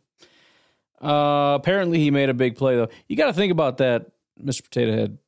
uh, 1.00 1.54
apparently, 1.54 1.98
he 1.98 2.10
made 2.10 2.28
a 2.28 2.34
big 2.34 2.56
play 2.56 2.76
though. 2.76 2.88
You 3.08 3.16
got 3.16 3.26
to 3.26 3.32
think 3.32 3.52
about 3.52 3.78
that, 3.78 4.10
Mr. 4.42 4.64
Potato 4.64 4.92
Head. 4.92 5.18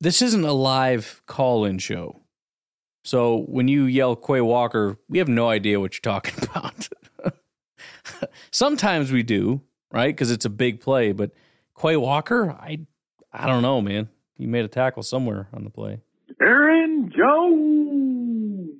This 0.00 0.20
isn't 0.22 0.44
a 0.44 0.52
live 0.52 1.22
call-in 1.26 1.78
show. 1.78 2.20
So 3.06 3.44
when 3.46 3.68
you 3.68 3.84
yell 3.84 4.16
Quay 4.16 4.40
Walker, 4.40 4.98
we 5.08 5.18
have 5.18 5.28
no 5.28 5.48
idea 5.48 5.78
what 5.78 5.94
you're 5.94 6.12
talking 6.12 6.34
about. 6.50 6.88
Sometimes 8.50 9.12
we 9.12 9.22
do, 9.22 9.60
right? 9.92 10.08
Because 10.08 10.32
it's 10.32 10.44
a 10.44 10.50
big 10.50 10.80
play. 10.80 11.12
But 11.12 11.30
Quay 11.80 11.96
Walker, 11.96 12.50
I, 12.50 12.80
I 13.32 13.46
don't 13.46 13.62
know, 13.62 13.80
man. 13.80 14.08
He 14.34 14.46
made 14.46 14.64
a 14.64 14.68
tackle 14.68 15.04
somewhere 15.04 15.46
on 15.52 15.62
the 15.62 15.70
play. 15.70 16.00
Aaron 16.40 17.12
Jones. 17.16 18.70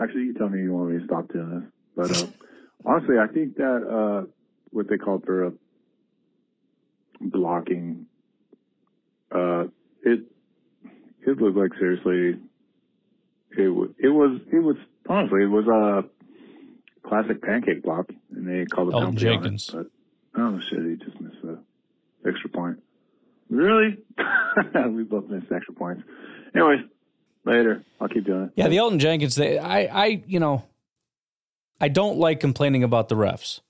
Actually, 0.00 0.22
you 0.22 0.34
tell 0.34 0.48
me 0.48 0.62
you 0.62 0.72
want 0.72 0.92
me 0.92 1.00
to 1.00 1.04
stop 1.04 1.32
doing 1.32 1.50
this, 1.50 1.70
but 1.96 2.22
uh, 2.22 2.26
honestly, 2.86 3.16
I 3.18 3.26
think 3.26 3.56
that 3.56 4.22
uh, 4.24 4.26
what 4.70 4.88
they 4.88 4.98
call 4.98 5.18
for 5.18 5.46
a 5.46 5.52
blocking, 7.20 8.06
uh, 9.34 9.64
it 10.04 10.20
it 11.26 11.38
looked 11.38 11.56
like 11.56 11.72
seriously. 11.78 12.40
It 14.22 14.30
was 14.30 14.40
it 14.52 14.58
was 14.58 14.76
honestly 15.08 15.42
it 15.42 15.46
was 15.46 15.66
a 15.66 16.04
classic 17.08 17.42
pancake 17.42 17.82
block, 17.82 18.10
and 18.34 18.46
they 18.46 18.64
called 18.66 18.88
it 18.88 18.94
Elgton 18.94 19.06
on 19.06 19.16
it, 19.16 19.18
Jenkins. 19.18 19.70
but 19.70 19.86
oh 20.36 20.60
shit, 20.68 20.84
he 20.84 20.96
just 20.96 21.20
missed 21.20 21.42
the 21.42 21.58
extra 22.26 22.50
point. 22.50 22.82
Really? 23.50 23.98
we 24.90 25.02
both 25.02 25.28
missed 25.28 25.50
extra 25.52 25.74
points. 25.74 26.02
Anyways, 26.54 26.80
later. 27.44 27.84
I'll 28.00 28.08
keep 28.08 28.24
doing 28.24 28.44
it. 28.44 28.50
Yeah, 28.56 28.68
the 28.68 28.76
Elgton 28.76 28.98
Jenkins. 28.98 29.34
They, 29.34 29.58
I, 29.58 30.04
I, 30.04 30.22
you 30.26 30.40
know, 30.40 30.64
I 31.80 31.88
don't 31.88 32.18
like 32.18 32.40
complaining 32.40 32.84
about 32.84 33.08
the 33.08 33.14
refs, 33.14 33.60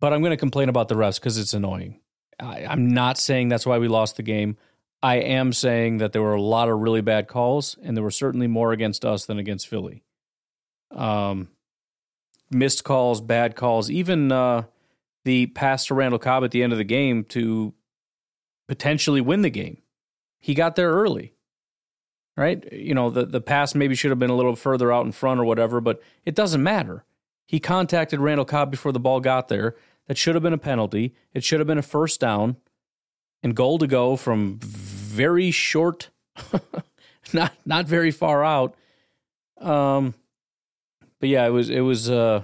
but 0.00 0.12
I'm 0.12 0.20
going 0.20 0.30
to 0.30 0.36
complain 0.36 0.68
about 0.68 0.88
the 0.88 0.94
refs 0.94 1.16
because 1.16 1.38
it's 1.38 1.54
annoying. 1.54 2.00
I, 2.40 2.64
I'm 2.64 2.88
not 2.88 3.18
saying 3.18 3.48
that's 3.48 3.66
why 3.66 3.78
we 3.78 3.88
lost 3.88 4.16
the 4.16 4.22
game. 4.22 4.56
I 5.02 5.16
am 5.16 5.52
saying 5.52 5.98
that 5.98 6.12
there 6.12 6.22
were 6.22 6.34
a 6.34 6.42
lot 6.42 6.68
of 6.68 6.78
really 6.78 7.00
bad 7.00 7.28
calls, 7.28 7.76
and 7.82 7.96
there 7.96 8.04
were 8.04 8.10
certainly 8.10 8.46
more 8.46 8.72
against 8.72 9.04
us 9.04 9.26
than 9.26 9.38
against 9.38 9.68
Philly. 9.68 10.02
Um, 10.90 11.48
missed 12.50 12.84
calls, 12.84 13.20
bad 13.20 13.54
calls, 13.54 13.90
even 13.90 14.32
uh, 14.32 14.64
the 15.24 15.46
pass 15.46 15.86
to 15.86 15.94
Randall 15.94 16.18
Cobb 16.18 16.44
at 16.44 16.50
the 16.50 16.62
end 16.62 16.72
of 16.72 16.78
the 16.78 16.84
game 16.84 17.24
to 17.24 17.74
potentially 18.66 19.20
win 19.20 19.42
the 19.42 19.50
game. 19.50 19.78
He 20.40 20.54
got 20.54 20.76
there 20.76 20.90
early 20.90 21.34
right? 22.38 22.72
You 22.72 22.94
know, 22.94 23.10
the, 23.10 23.26
the 23.26 23.40
pass 23.40 23.74
maybe 23.74 23.96
should 23.96 24.10
have 24.12 24.18
been 24.20 24.30
a 24.30 24.36
little 24.36 24.54
further 24.54 24.92
out 24.92 25.04
in 25.04 25.12
front 25.12 25.40
or 25.40 25.44
whatever, 25.44 25.80
but 25.80 26.00
it 26.24 26.36
doesn't 26.36 26.62
matter. 26.62 27.04
He 27.46 27.58
contacted 27.58 28.20
Randall 28.20 28.44
Cobb 28.44 28.70
before 28.70 28.92
the 28.92 29.00
ball 29.00 29.18
got 29.20 29.48
there. 29.48 29.74
That 30.06 30.16
should 30.16 30.36
have 30.36 30.42
been 30.42 30.52
a 30.52 30.58
penalty. 30.58 31.14
It 31.34 31.42
should 31.42 31.58
have 31.58 31.66
been 31.66 31.78
a 31.78 31.82
first 31.82 32.20
down 32.20 32.56
and 33.42 33.54
goal 33.54 33.78
to 33.78 33.86
go 33.86 34.16
from 34.16 34.58
very 34.62 35.50
short, 35.50 36.10
not 37.32 37.52
not 37.64 37.86
very 37.86 38.10
far 38.10 38.44
out. 38.44 38.74
Um, 39.60 40.14
but 41.20 41.28
yeah, 41.28 41.46
it 41.46 41.50
was 41.50 41.70
it 41.70 41.80
was 41.80 42.10
uh 42.10 42.42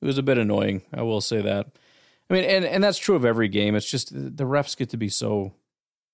it 0.00 0.06
was 0.06 0.18
a 0.18 0.22
bit 0.22 0.38
annoying. 0.38 0.82
I 0.92 1.02
will 1.02 1.20
say 1.20 1.42
that. 1.42 1.66
I 2.30 2.34
mean, 2.34 2.44
and 2.44 2.64
and 2.64 2.84
that's 2.84 2.98
true 2.98 3.16
of 3.16 3.24
every 3.24 3.48
game. 3.48 3.74
It's 3.74 3.90
just 3.90 4.12
the 4.12 4.44
refs 4.44 4.76
get 4.76 4.90
to 4.90 4.96
be 4.96 5.08
so 5.08 5.52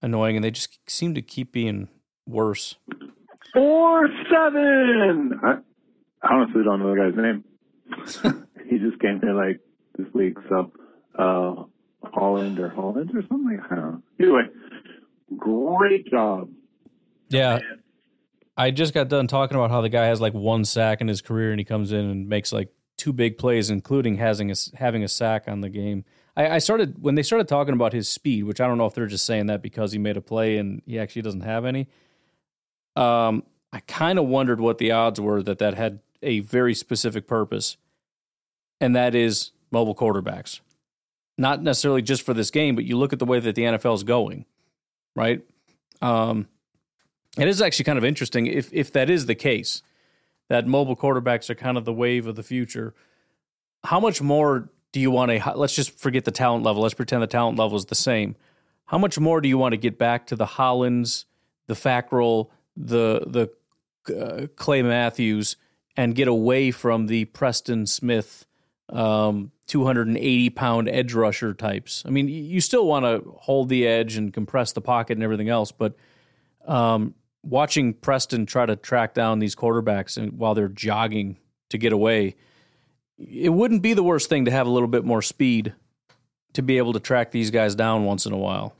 annoying, 0.02 0.36
and 0.36 0.44
they 0.44 0.50
just 0.50 0.78
seem 0.88 1.14
to 1.14 1.22
keep 1.22 1.52
being 1.52 1.88
worse. 2.26 2.76
Four 3.52 4.08
seven. 4.30 5.40
I 5.42 5.54
honestly 6.22 6.62
don't 6.64 6.80
know 6.80 6.94
the 6.94 7.00
guy's 7.00 7.16
name. 7.16 7.44
he 8.68 8.78
just 8.78 9.00
came 9.00 9.20
here 9.20 9.34
like 9.34 9.60
this 9.98 10.12
week, 10.12 10.36
so 10.48 10.72
uh 11.18 11.64
Holland 12.12 12.58
or 12.58 12.68
Holland 12.68 13.10
or 13.14 13.22
something. 13.28 13.60
I 13.70 13.74
don't 13.74 13.92
know. 13.92 14.02
Anyway, 14.20 14.42
great 15.36 16.06
job. 16.10 16.50
Yeah. 17.28 17.58
I 18.56 18.70
just 18.70 18.94
got 18.94 19.08
done 19.08 19.26
talking 19.26 19.56
about 19.56 19.70
how 19.70 19.80
the 19.80 19.88
guy 19.88 20.06
has 20.06 20.20
like 20.20 20.34
one 20.34 20.64
sack 20.64 21.00
in 21.00 21.08
his 21.08 21.20
career 21.20 21.50
and 21.50 21.58
he 21.58 21.64
comes 21.64 21.92
in 21.92 22.00
and 22.00 22.28
makes 22.28 22.52
like 22.52 22.68
two 22.96 23.12
big 23.12 23.38
plays, 23.38 23.70
including 23.70 24.16
having 24.16 24.50
a, 24.50 24.54
having 24.74 25.02
a 25.02 25.08
sack 25.08 25.44
on 25.48 25.60
the 25.60 25.68
game. 25.68 26.04
I, 26.36 26.48
I 26.48 26.58
started, 26.58 27.02
when 27.02 27.16
they 27.16 27.22
started 27.22 27.48
talking 27.48 27.74
about 27.74 27.92
his 27.92 28.08
speed, 28.08 28.44
which 28.44 28.60
I 28.60 28.66
don't 28.66 28.78
know 28.78 28.86
if 28.86 28.94
they're 28.94 29.06
just 29.06 29.26
saying 29.26 29.46
that 29.46 29.62
because 29.62 29.92
he 29.92 29.98
made 29.98 30.16
a 30.16 30.20
play 30.20 30.56
and 30.58 30.82
he 30.86 30.98
actually 30.98 31.22
doesn't 31.22 31.40
have 31.40 31.64
any. 31.64 31.88
Um, 32.94 33.42
I 33.72 33.80
kind 33.80 34.20
of 34.20 34.26
wondered 34.26 34.60
what 34.60 34.78
the 34.78 34.92
odds 34.92 35.20
were 35.20 35.42
that 35.42 35.58
that 35.58 35.74
had 35.74 35.98
a 36.22 36.38
very 36.40 36.74
specific 36.74 37.26
purpose, 37.26 37.76
and 38.80 38.94
that 38.94 39.16
is 39.16 39.50
mobile 39.72 39.96
quarterbacks. 39.96 40.60
Not 41.36 41.62
necessarily 41.62 42.02
just 42.02 42.22
for 42.22 42.32
this 42.32 42.50
game, 42.50 42.76
but 42.76 42.84
you 42.84 42.96
look 42.96 43.12
at 43.12 43.18
the 43.18 43.24
way 43.24 43.40
that 43.40 43.54
the 43.54 43.62
NFL 43.62 43.94
is 43.94 44.04
going, 44.04 44.46
right? 45.16 45.42
Um, 46.00 46.48
it 47.36 47.48
is 47.48 47.60
actually 47.60 47.86
kind 47.86 47.98
of 47.98 48.04
interesting 48.04 48.46
if 48.46 48.72
if 48.72 48.92
that 48.92 49.10
is 49.10 49.26
the 49.26 49.34
case, 49.34 49.82
that 50.48 50.66
mobile 50.66 50.96
quarterbacks 50.96 51.50
are 51.50 51.54
kind 51.54 51.76
of 51.76 51.84
the 51.84 51.92
wave 51.92 52.26
of 52.26 52.36
the 52.36 52.42
future. 52.42 52.94
How 53.84 53.98
much 53.98 54.22
more 54.22 54.70
do 54.92 55.00
you 55.00 55.10
want 55.10 55.30
to? 55.30 55.52
Let's 55.56 55.74
just 55.74 55.98
forget 55.98 56.24
the 56.24 56.30
talent 56.30 56.64
level. 56.64 56.82
Let's 56.82 56.94
pretend 56.94 57.22
the 57.22 57.26
talent 57.26 57.58
level 57.58 57.76
is 57.76 57.86
the 57.86 57.94
same. 57.94 58.36
How 58.86 58.98
much 58.98 59.18
more 59.18 59.40
do 59.40 59.48
you 59.48 59.58
want 59.58 59.72
to 59.72 59.76
get 59.76 59.98
back 59.98 60.26
to 60.28 60.36
the 60.36 60.46
Hollands, 60.46 61.26
the 61.66 61.74
Fackrell, 61.74 62.50
the 62.76 63.50
the 64.06 64.16
uh, 64.16 64.46
Clay 64.56 64.82
Matthews, 64.82 65.56
and 65.96 66.14
get 66.14 66.28
away 66.28 66.70
from 66.70 67.06
the 67.06 67.24
Preston 67.26 67.86
Smith, 67.86 68.46
um, 68.90 69.50
280 69.66 70.50
pound 70.50 70.88
edge 70.88 71.14
rusher 71.14 71.54
types? 71.54 72.02
I 72.06 72.10
mean, 72.10 72.28
you 72.28 72.60
still 72.60 72.86
want 72.86 73.04
to 73.04 73.30
hold 73.38 73.68
the 73.68 73.86
edge 73.86 74.16
and 74.16 74.32
compress 74.32 74.72
the 74.72 74.80
pocket 74.80 75.16
and 75.16 75.22
everything 75.22 75.48
else, 75.48 75.72
but 75.72 75.94
um, 76.66 77.14
watching 77.42 77.94
Preston 77.94 78.46
try 78.46 78.66
to 78.66 78.76
track 78.76 79.14
down 79.14 79.38
these 79.38 79.54
quarterbacks 79.54 80.16
and 80.16 80.38
while 80.38 80.54
they're 80.54 80.68
jogging 80.68 81.36
to 81.70 81.78
get 81.78 81.92
away, 81.92 82.36
it 83.18 83.52
wouldn't 83.52 83.82
be 83.82 83.94
the 83.94 84.02
worst 84.02 84.28
thing 84.28 84.44
to 84.46 84.50
have 84.50 84.66
a 84.66 84.70
little 84.70 84.88
bit 84.88 85.04
more 85.04 85.22
speed 85.22 85.74
to 86.54 86.62
be 86.62 86.78
able 86.78 86.92
to 86.92 87.00
track 87.00 87.30
these 87.30 87.50
guys 87.50 87.74
down 87.74 88.04
once 88.04 88.26
in 88.26 88.32
a 88.32 88.38
while. 88.38 88.74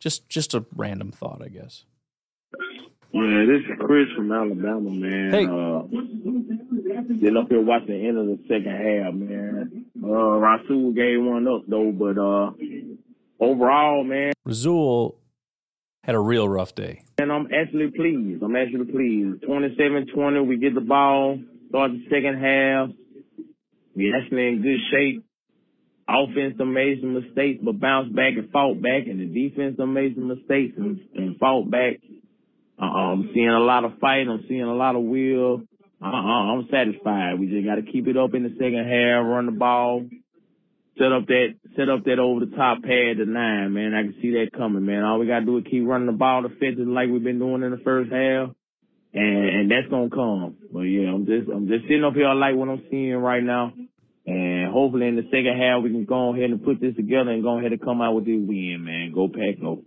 Just 0.00 0.28
just 0.28 0.54
a 0.54 0.64
random 0.74 1.10
thought, 1.10 1.42
I 1.42 1.48
guess. 1.48 1.84
Yeah, 3.12 3.44
this 3.46 3.62
is 3.64 3.78
Chris 3.80 4.06
from 4.14 4.30
Alabama, 4.32 4.90
man. 4.90 5.32
Hey. 5.32 5.46
Uh, 5.46 5.82
then 7.20 7.36
up 7.38 7.48
here 7.48 7.62
watching 7.62 7.88
the 7.88 8.06
end 8.06 8.18
of 8.18 8.26
the 8.26 8.38
second 8.46 8.66
half, 8.70 9.14
man. 9.14 9.86
Uh, 10.02 10.38
Rasul 10.38 10.92
gave 10.92 11.22
one 11.22 11.48
up 11.48 11.62
though, 11.66 11.90
but 11.90 12.18
uh, 12.18 12.52
overall, 13.40 14.04
man, 14.04 14.32
Rasul 14.44 15.16
had 16.04 16.14
a 16.14 16.20
real 16.20 16.48
rough 16.48 16.74
day. 16.74 17.02
and 17.18 17.32
I'm 17.32 17.48
actually 17.52 17.90
pleased. 17.96 18.42
I'm 18.42 18.56
actually 18.56 18.90
pleased. 18.92 19.42
27-20, 19.42 20.46
we 20.46 20.58
get 20.58 20.74
the 20.74 20.80
ball, 20.80 21.38
start 21.70 21.90
the 21.92 22.04
second 22.10 22.40
half. 22.40 22.90
We 23.96 24.14
actually 24.14 24.48
in 24.48 24.62
good 24.62 24.78
shape. 24.92 25.24
Offense 26.08 26.56
done 26.56 26.72
made 26.72 27.00
some 27.00 27.12
mistakes, 27.14 27.60
but 27.62 27.78
bounced 27.80 28.14
back 28.14 28.32
and 28.36 28.50
fought 28.50 28.80
back, 28.80 29.06
and 29.06 29.20
the 29.20 29.26
defense 29.26 29.76
done 29.76 29.92
made 29.92 30.14
some 30.14 30.28
mistakes 30.28 30.72
and, 30.78 31.00
and 31.14 31.36
fought 31.38 31.70
back. 31.70 32.00
Uh, 32.80 32.84
I'm 32.84 33.30
seeing 33.34 33.48
a 33.48 33.58
lot 33.58 33.84
of 33.84 33.98
fight. 33.98 34.28
I'm 34.28 34.44
seeing 34.48 34.62
a 34.62 34.74
lot 34.74 34.94
of 34.94 35.02
will. 35.02 35.62
Uh, 36.00 36.06
I'm 36.06 36.68
satisfied. 36.70 37.40
We 37.40 37.48
just 37.48 37.66
got 37.66 37.74
to 37.74 37.82
keep 37.82 38.06
it 38.06 38.16
up 38.16 38.34
in 38.34 38.44
the 38.44 38.50
second 38.50 38.86
half, 38.86 39.26
run 39.26 39.46
the 39.46 39.52
ball, 39.52 40.06
set 40.96 41.12
up 41.12 41.26
that 41.26 41.54
set 41.76 41.88
up 41.88 42.04
that 42.04 42.20
over 42.20 42.44
the 42.44 42.54
top 42.54 42.82
pad 42.82 43.18
to 43.18 43.26
nine, 43.26 43.72
man. 43.72 43.94
I 43.94 44.02
can 44.02 44.14
see 44.22 44.32
that 44.32 44.52
coming, 44.56 44.86
man. 44.86 45.02
All 45.02 45.18
we 45.18 45.26
got 45.26 45.40
to 45.40 45.46
do 45.46 45.58
is 45.58 45.64
keep 45.68 45.84
running 45.86 46.06
the 46.06 46.12
ball 46.12 46.46
effectively 46.46 46.86
like 46.86 47.08
we've 47.08 47.22
been 47.22 47.40
doing 47.40 47.64
in 47.64 47.72
the 47.72 47.82
first 47.82 48.12
half, 48.12 48.50
and 49.12 49.48
and 49.48 49.70
that's 49.70 49.88
gonna 49.90 50.10
come. 50.10 50.56
But 50.72 50.82
yeah, 50.82 51.10
I'm 51.10 51.26
just 51.26 51.50
I'm 51.50 51.66
just 51.66 51.82
sitting 51.84 52.04
up 52.04 52.14
here. 52.14 52.28
I 52.28 52.34
like 52.34 52.54
what 52.54 52.68
I'm 52.68 52.84
seeing 52.90 53.16
right 53.16 53.42
now. 53.42 53.72
And 54.26 54.70
hopefully 54.70 55.08
in 55.08 55.16
the 55.16 55.24
second 55.32 55.56
half 55.58 55.82
we 55.82 55.90
can 55.90 56.04
go 56.04 56.34
ahead 56.34 56.50
and 56.50 56.62
put 56.62 56.82
this 56.82 56.94
together 56.94 57.30
and 57.30 57.42
go 57.42 57.58
ahead 57.58 57.72
and 57.72 57.80
come 57.80 58.02
out 58.02 58.14
with 58.14 58.26
this 58.26 58.36
win, 58.36 58.84
man. 58.84 59.10
Go 59.14 59.26
pack, 59.26 59.58
go. 59.58 59.82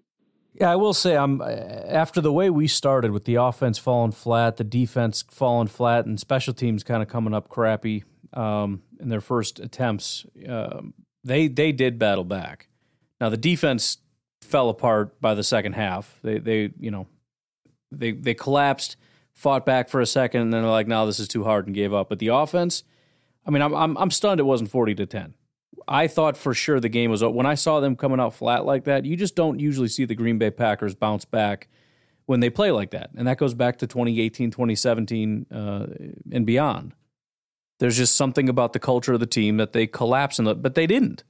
Yeah, 0.53 0.71
I 0.71 0.75
will 0.75 0.93
say 0.93 1.15
I'm 1.15 1.41
after 1.41 2.19
the 2.19 2.31
way 2.31 2.49
we 2.49 2.67
started 2.67 3.11
with 3.11 3.23
the 3.23 3.35
offense 3.35 3.77
falling 3.77 4.11
flat, 4.11 4.57
the 4.57 4.63
defense 4.63 5.23
falling 5.29 5.67
flat, 5.67 6.05
and 6.05 6.19
special 6.19 6.53
teams 6.53 6.83
kind 6.83 7.01
of 7.01 7.07
coming 7.07 7.33
up 7.33 7.47
crappy 7.47 8.03
um, 8.33 8.81
in 8.99 9.09
their 9.09 9.21
first 9.21 9.59
attempts. 9.59 10.25
Um, 10.47 10.93
they 11.23 11.47
they 11.47 11.71
did 11.71 11.97
battle 11.97 12.25
back. 12.25 12.67
Now 13.21 13.29
the 13.29 13.37
defense 13.37 13.99
fell 14.41 14.69
apart 14.69 15.21
by 15.21 15.35
the 15.35 15.43
second 15.43 15.73
half. 15.73 16.19
They 16.21 16.37
they 16.37 16.71
you 16.77 16.91
know 16.91 17.07
they 17.91 18.11
they 18.11 18.33
collapsed, 18.33 18.97
fought 19.33 19.65
back 19.65 19.87
for 19.87 20.01
a 20.01 20.05
second, 20.05 20.41
and 20.41 20.53
then 20.53 20.63
they're 20.63 20.71
like, 20.71 20.87
"No, 20.87 21.05
this 21.05 21.19
is 21.19 21.29
too 21.29 21.45
hard," 21.45 21.65
and 21.65 21.75
gave 21.75 21.93
up. 21.93 22.09
But 22.09 22.19
the 22.19 22.27
offense, 22.27 22.83
I 23.45 23.51
mean, 23.51 23.61
I'm 23.61 23.73
I'm, 23.73 23.97
I'm 23.97 24.11
stunned 24.11 24.39
it 24.41 24.43
wasn't 24.43 24.69
forty 24.69 24.95
to 24.95 25.05
ten. 25.05 25.33
I 25.87 26.07
thought 26.07 26.37
for 26.37 26.53
sure 26.53 26.79
the 26.79 26.89
game 26.89 27.11
was 27.11 27.23
up. 27.23 27.33
when 27.33 27.45
I 27.45 27.55
saw 27.55 27.79
them 27.79 27.95
coming 27.95 28.19
out 28.19 28.33
flat 28.33 28.65
like 28.65 28.85
that. 28.85 29.05
You 29.05 29.15
just 29.15 29.35
don't 29.35 29.59
usually 29.59 29.87
see 29.87 30.05
the 30.05 30.15
Green 30.15 30.37
Bay 30.37 30.51
Packers 30.51 30.95
bounce 30.95 31.25
back 31.25 31.67
when 32.25 32.39
they 32.39 32.49
play 32.49 32.71
like 32.71 32.91
that, 32.91 33.09
and 33.15 33.27
that 33.27 33.37
goes 33.37 33.53
back 33.53 33.77
to 33.79 33.87
2018, 33.87 34.51
2017, 34.51 35.45
uh, 35.51 35.85
and 36.31 36.45
beyond. 36.45 36.93
There's 37.79 37.97
just 37.97 38.15
something 38.15 38.47
about 38.47 38.73
the 38.73 38.79
culture 38.79 39.13
of 39.13 39.19
the 39.19 39.25
team 39.25 39.57
that 39.57 39.73
they 39.73 39.87
collapse 39.87 40.39
in, 40.39 40.45
the, 40.45 40.55
but 40.55 40.75
they 40.75 40.87
didn't, 40.87 41.23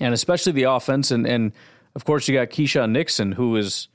and 0.00 0.12
especially 0.12 0.52
the 0.52 0.64
offense, 0.64 1.10
and 1.10 1.26
and 1.26 1.52
of 1.94 2.04
course 2.04 2.28
you 2.28 2.34
got 2.34 2.50
Keisean 2.50 2.90
Nixon, 2.90 3.32
who 3.32 3.56
is, 3.56 3.88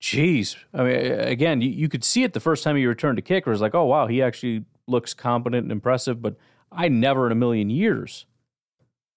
geez, 0.00 0.56
I 0.74 0.82
mean, 0.82 0.96
again, 0.96 1.60
you, 1.60 1.70
you 1.70 1.88
could 1.88 2.04
see 2.04 2.24
it 2.24 2.32
the 2.32 2.40
first 2.40 2.64
time 2.64 2.76
he 2.76 2.84
returned 2.86 3.16
to 3.16 3.22
kicker. 3.22 3.52
It's 3.52 3.60
like, 3.60 3.74
oh 3.74 3.84
wow, 3.84 4.08
he 4.08 4.20
actually 4.20 4.64
looks 4.86 5.14
competent 5.14 5.62
and 5.62 5.72
impressive, 5.72 6.20
but 6.20 6.36
I 6.72 6.88
never 6.88 7.26
in 7.26 7.32
a 7.32 7.36
million 7.36 7.70
years 7.70 8.26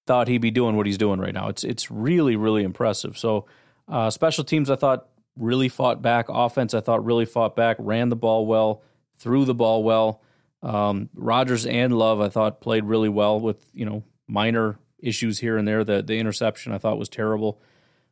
thought 0.06 0.28
he'd 0.28 0.40
be 0.40 0.52
doing 0.52 0.76
what 0.76 0.86
he's 0.86 0.98
doing 0.98 1.20
right 1.20 1.34
now. 1.34 1.48
It's 1.48 1.64
it's 1.64 1.90
really 1.90 2.36
really 2.36 2.64
impressive. 2.64 3.18
So 3.18 3.46
uh, 3.88 4.10
special 4.10 4.44
teams, 4.44 4.70
I 4.70 4.76
thought 4.76 5.08
really 5.38 5.70
fought 5.70 6.02
back. 6.02 6.28
Offense, 6.30 6.74
I 6.74 6.82
thought 6.82 7.06
really 7.06 7.26
fought 7.26 7.56
back. 7.56 7.78
Ran 7.80 8.10
the 8.10 8.16
ball 8.16 8.46
well, 8.46 8.82
threw 9.18 9.46
the 9.46 9.56
ball 9.56 9.84
well. 9.84 10.22
Um, 10.62 11.10
Rodgers 11.14 11.66
and 11.66 11.98
Love, 11.98 12.22
I 12.22 12.30
thought 12.30 12.62
played 12.62 12.86
really 12.86 13.10
well 13.10 13.40
with 13.40 13.66
you 13.74 13.86
know 13.86 14.04
minor 14.28 14.80
issues 15.00 15.40
here 15.40 15.58
and 15.58 15.68
there. 15.68 15.84
The 15.84 16.02
the 16.02 16.20
interception 16.20 16.74
I 16.74 16.78
thought 16.78 16.98
was 16.98 17.10
terrible. 17.10 17.62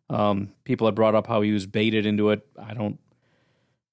Um, 0.10 0.52
people 0.66 0.88
had 0.88 0.96
brought 0.96 1.16
up 1.16 1.28
how 1.28 1.42
he 1.42 1.54
was 1.54 1.66
baited 1.66 2.06
into 2.06 2.32
it. 2.32 2.46
I 2.62 2.74
don't. 2.74 3.00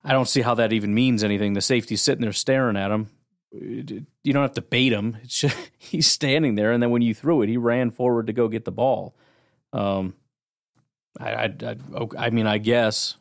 I 0.05 0.13
don't 0.13 0.29
see 0.29 0.43
how 0.43 0.55
that 0.55 0.73
even 0.73 0.95
means 0.95 1.25
anything. 1.25 1.53
The 1.53 1.61
safety's 1.61 2.01
sitting 2.01 2.23
there 2.23 2.33
staring 2.33 2.77
at 2.77 2.91
him 2.91 3.09
you 3.53 4.33
don't 4.33 4.43
have 4.43 4.53
to 4.55 4.63
bait 4.63 4.93
him. 4.93 5.17
Just, 5.27 5.57
he's 5.79 6.11
standing 6.11 6.55
there, 6.55 6.73
and 6.73 6.83
then 6.83 6.91
when 6.91 7.03
you 7.03 7.15
threw 7.15 7.43
it, 7.43 7.49
he 7.49 7.57
ran 7.57 7.91
forward 7.91 8.27
to 8.27 8.33
go 8.33 8.49
get 8.49 8.65
the 8.65 8.73
ball. 8.73 9.15
Um, 9.73 10.15
I, 11.19 11.31
I, 11.31 11.55
I, 11.65 11.77
I 12.19 12.31
mean, 12.31 12.47
I 12.47 12.59
guess 12.59 13.17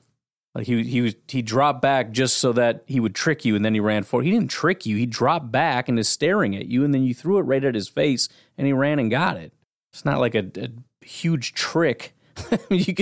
like 0.58 0.66
he 0.66 0.84
he 0.84 1.02
was 1.02 1.16
he 1.28 1.42
dropped 1.42 1.82
back 1.82 2.12
just 2.12 2.38
so 2.38 2.52
that 2.54 2.84
he 2.88 3.00
would 3.00 3.16
trick 3.16 3.46
you, 3.46 3.56
and 3.56 3.64
then 3.64 3.74
he 3.74 3.80
ran 3.80 4.04
forward. 4.04 4.26
He 4.26 4.32
didn't 4.32 4.50
trick 4.50 4.86
you. 4.86 4.98
He 4.98 5.06
dropped 5.06 5.52
back 5.52 5.88
and 5.88 6.00
is 6.00 6.10
staring 6.10 6.56
at 6.56 6.66
you, 6.66 6.84
and 6.84 6.94
then 6.94 7.04
you 7.04 7.14
threw 7.14 7.38
it 7.38 7.44
right 7.44 7.64
at 7.64 7.76
his 7.76 7.88
face, 7.88 8.28
and 8.58 8.66
he 8.66 8.74
ran 8.74 9.00
and 9.00 9.12
got 9.12 9.38
it. 9.38 9.54
It's 9.94 10.04
not 10.04 10.20
like 10.20 10.36
a, 10.36 10.50
a 10.58 10.70
huge 11.06 11.54
trick. 11.54 12.16
you 12.70 12.94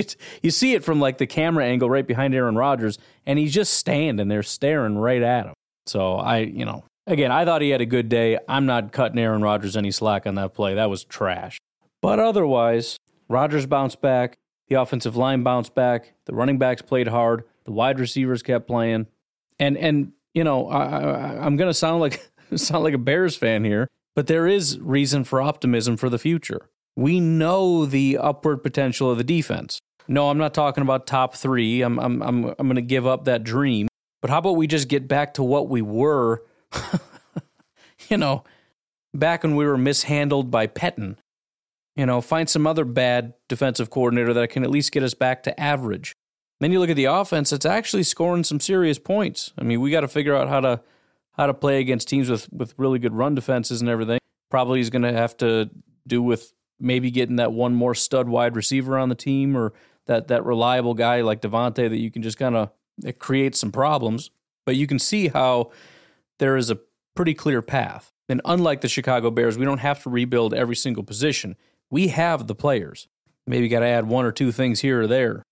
you 0.42 0.50
see 0.50 0.74
it 0.74 0.84
from 0.84 1.00
like 1.00 1.18
the 1.18 1.26
camera 1.26 1.64
angle 1.64 1.90
right 1.90 2.06
behind 2.06 2.34
Aaron 2.34 2.56
Rodgers, 2.56 2.98
and 3.24 3.38
he's 3.38 3.54
just 3.54 3.74
standing 3.74 4.28
there 4.28 4.42
staring 4.42 4.98
right 4.98 5.22
at 5.22 5.46
him. 5.46 5.54
So 5.86 6.16
I, 6.16 6.38
you 6.38 6.64
know, 6.64 6.84
Again, 7.06 7.30
I 7.30 7.44
thought 7.44 7.62
he 7.62 7.70
had 7.70 7.80
a 7.80 7.86
good 7.86 8.08
day. 8.08 8.38
I'm 8.48 8.66
not 8.66 8.92
cutting 8.92 9.18
Aaron 9.18 9.42
Rodgers 9.42 9.76
any 9.76 9.92
slack 9.92 10.26
on 10.26 10.34
that 10.34 10.54
play. 10.54 10.74
That 10.74 10.90
was 10.90 11.04
trash. 11.04 11.58
But 12.02 12.18
otherwise, 12.18 12.98
Rodgers 13.28 13.66
bounced 13.66 14.00
back. 14.00 14.38
The 14.68 14.80
offensive 14.80 15.16
line 15.16 15.44
bounced 15.44 15.74
back. 15.74 16.14
The 16.24 16.34
running 16.34 16.58
backs 16.58 16.82
played 16.82 17.08
hard. 17.08 17.44
The 17.64 17.72
wide 17.72 18.00
receivers 18.00 18.42
kept 18.42 18.66
playing. 18.66 19.06
And 19.60 19.76
and 19.78 20.12
you 20.34 20.42
know, 20.44 20.68
I, 20.68 21.44
I'm 21.44 21.56
going 21.56 21.70
to 21.70 21.74
sound 21.74 22.00
like 22.00 22.28
sound 22.56 22.82
like 22.82 22.94
a 22.94 22.98
Bears 22.98 23.36
fan 23.36 23.64
here, 23.64 23.88
but 24.14 24.26
there 24.26 24.46
is 24.46 24.78
reason 24.80 25.24
for 25.24 25.40
optimism 25.40 25.96
for 25.96 26.10
the 26.10 26.18
future. 26.18 26.68
We 26.96 27.20
know 27.20 27.86
the 27.86 28.18
upward 28.18 28.62
potential 28.62 29.10
of 29.10 29.18
the 29.18 29.24
defense. 29.24 29.80
No, 30.08 30.30
I'm 30.30 30.38
not 30.38 30.54
talking 30.54 30.82
about 30.82 31.06
top 31.06 31.34
three. 31.34 31.82
I'm 31.82 31.98
I'm 31.98 32.20
I'm 32.22 32.44
I'm 32.58 32.66
going 32.66 32.76
to 32.76 32.82
give 32.82 33.06
up 33.06 33.24
that 33.26 33.44
dream. 33.44 33.86
But 34.20 34.30
how 34.30 34.38
about 34.38 34.56
we 34.56 34.66
just 34.66 34.88
get 34.88 35.06
back 35.06 35.34
to 35.34 35.44
what 35.44 35.68
we 35.68 35.82
were 35.82 36.42
you 38.08 38.16
know, 38.16 38.44
back 39.14 39.42
when 39.42 39.56
we 39.56 39.66
were 39.66 39.78
mishandled 39.78 40.50
by 40.50 40.66
Pettine. 40.66 41.16
You 41.96 42.04
know, 42.04 42.20
find 42.20 42.48
some 42.48 42.66
other 42.66 42.84
bad 42.84 43.32
defensive 43.48 43.88
coordinator 43.88 44.34
that 44.34 44.50
can 44.50 44.62
at 44.62 44.70
least 44.70 44.92
get 44.92 45.02
us 45.02 45.14
back 45.14 45.42
to 45.44 45.58
average. 45.58 46.14
Then 46.60 46.70
you 46.70 46.78
look 46.78 46.90
at 46.90 46.96
the 46.96 47.06
offense; 47.06 47.52
it's 47.52 47.66
actually 47.66 48.02
scoring 48.02 48.44
some 48.44 48.60
serious 48.60 48.98
points. 48.98 49.52
I 49.58 49.64
mean, 49.64 49.80
we 49.80 49.90
got 49.90 50.00
to 50.00 50.08
figure 50.08 50.34
out 50.34 50.48
how 50.48 50.60
to 50.60 50.82
how 51.32 51.46
to 51.46 51.54
play 51.54 51.80
against 51.80 52.08
teams 52.08 52.28
with 52.28 52.52
with 52.52 52.74
really 52.76 52.98
good 52.98 53.14
run 53.14 53.34
defenses 53.34 53.80
and 53.80 53.88
everything. 53.88 54.18
Probably 54.50 54.80
is 54.80 54.90
going 54.90 55.02
to 55.02 55.12
have 55.12 55.36
to 55.38 55.70
do 56.06 56.22
with 56.22 56.52
maybe 56.78 57.10
getting 57.10 57.36
that 57.36 57.52
one 57.52 57.74
more 57.74 57.94
stud 57.94 58.28
wide 58.28 58.56
receiver 58.56 58.98
on 58.98 59.08
the 59.08 59.14
team 59.14 59.56
or 59.56 59.72
that 60.06 60.28
that 60.28 60.44
reliable 60.44 60.94
guy 60.94 61.22
like 61.22 61.40
Davante 61.40 61.88
that 61.88 61.98
you 61.98 62.10
can 62.10 62.22
just 62.22 62.38
kind 62.38 62.54
of 62.56 62.70
create 63.18 63.56
some 63.56 63.72
problems. 63.72 64.30
But 64.64 64.76
you 64.76 64.86
can 64.86 64.98
see 64.98 65.28
how 65.28 65.70
there 66.38 66.56
is 66.56 66.70
a 66.70 66.78
pretty 67.14 67.34
clear 67.34 67.62
path. 67.62 68.12
And 68.28 68.40
unlike 68.44 68.80
the 68.80 68.88
Chicago 68.88 69.30
Bears, 69.30 69.56
we 69.56 69.64
don't 69.64 69.78
have 69.78 70.02
to 70.02 70.10
rebuild 70.10 70.52
every 70.52 70.76
single 70.76 71.02
position. 71.02 71.56
We 71.90 72.08
have 72.08 72.46
the 72.46 72.54
players. 72.54 73.08
Maybe 73.46 73.68
got 73.68 73.80
to 73.80 73.86
add 73.86 74.06
one 74.06 74.24
or 74.24 74.32
two 74.32 74.50
things 74.50 74.80
here 74.80 75.02
or 75.02 75.06
there, 75.06 75.44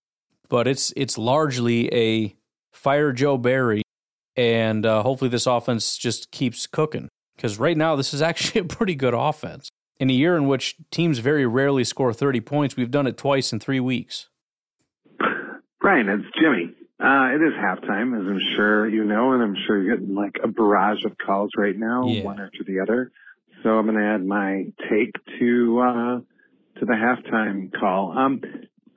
but 0.49 0.67
it's 0.67 0.91
it's 0.97 1.17
largely 1.17 1.93
a 1.93 2.35
fire 2.73 3.13
Joe 3.13 3.37
Barry, 3.37 3.83
and 4.35 4.85
uh, 4.85 5.01
hopefully 5.01 5.29
this 5.29 5.47
offense 5.47 5.97
just 5.97 6.29
keeps 6.31 6.67
cooking. 6.67 7.07
Because 7.37 7.57
right 7.57 7.77
now 7.77 7.95
this 7.95 8.13
is 8.13 8.21
actually 8.21 8.61
a 8.61 8.65
pretty 8.65 8.95
good 8.95 9.13
offense. 9.13 9.69
In 9.97 10.09
a 10.09 10.13
year 10.13 10.35
in 10.35 10.47
which 10.47 10.75
teams 10.91 11.19
very 11.19 11.45
rarely 11.45 11.85
score 11.85 12.11
30 12.11 12.41
points, 12.41 12.75
we've 12.75 12.91
done 12.91 13.07
it 13.07 13.17
twice 13.17 13.53
in 13.53 13.61
three 13.61 13.79
weeks. 13.79 14.27
Brian, 15.79 16.09
it's 16.09 16.25
Jimmy. 16.37 16.73
Uh, 16.97 17.35
it 17.35 17.41
is 17.41 17.53
halftime, 17.53 18.17
as 18.17 18.25
I'm 18.25 18.39
sure 18.55 18.87
you 18.87 19.03
know, 19.03 19.33
and 19.33 19.43
I'm 19.43 19.55
sure 19.67 19.81
you're 19.81 19.97
getting 19.97 20.15
like 20.15 20.37
a 20.41 20.47
barrage 20.47 21.03
of 21.05 21.17
calls 21.17 21.51
right 21.57 21.77
now, 21.77 22.07
yeah. 22.07 22.23
one 22.23 22.39
after 22.39 22.63
the 22.65 22.79
other. 22.81 23.11
So 23.63 23.71
I'm 23.71 23.85
going 23.85 23.97
to 23.97 24.05
add 24.05 24.25
my 24.25 24.65
take 24.89 25.13
to 25.39 25.79
uh, 25.81 26.79
to 26.79 26.85
the 26.85 26.93
halftime 26.93 27.71
call. 27.77 28.17
Um, 28.17 28.41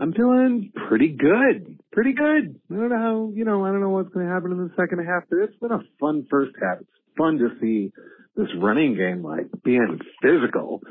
I'm 0.01 0.13
feeling 0.13 0.71
pretty 0.89 1.09
good, 1.09 1.81
pretty 1.91 2.13
good. 2.13 2.61
I 2.71 2.75
don't 2.75 2.89
know 2.91 2.99
how, 2.99 3.33
you 3.35 3.45
know, 3.45 3.65
I 3.65 3.71
don't 3.71 3.81
know 3.81 3.91
what's 3.91 4.11
going 4.11 4.27
to 4.27 4.33
happen 4.33 4.53
in 4.53 4.59
the 4.59 4.73
second 4.77 5.05
half, 5.05 5.25
but 5.29 5.41
it's 5.41 5.59
been 5.59 5.73
a 5.73 5.83
fun 5.99 6.27
first 6.31 6.55
half. 6.63 6.79
It's 6.81 6.91
fun 7.17 7.39
to 7.39 7.49
see 7.61 7.91
this 8.37 8.49
running 8.61 8.95
game 8.95 9.25
like 9.25 9.47
being 9.65 9.99
physical. 10.23 10.83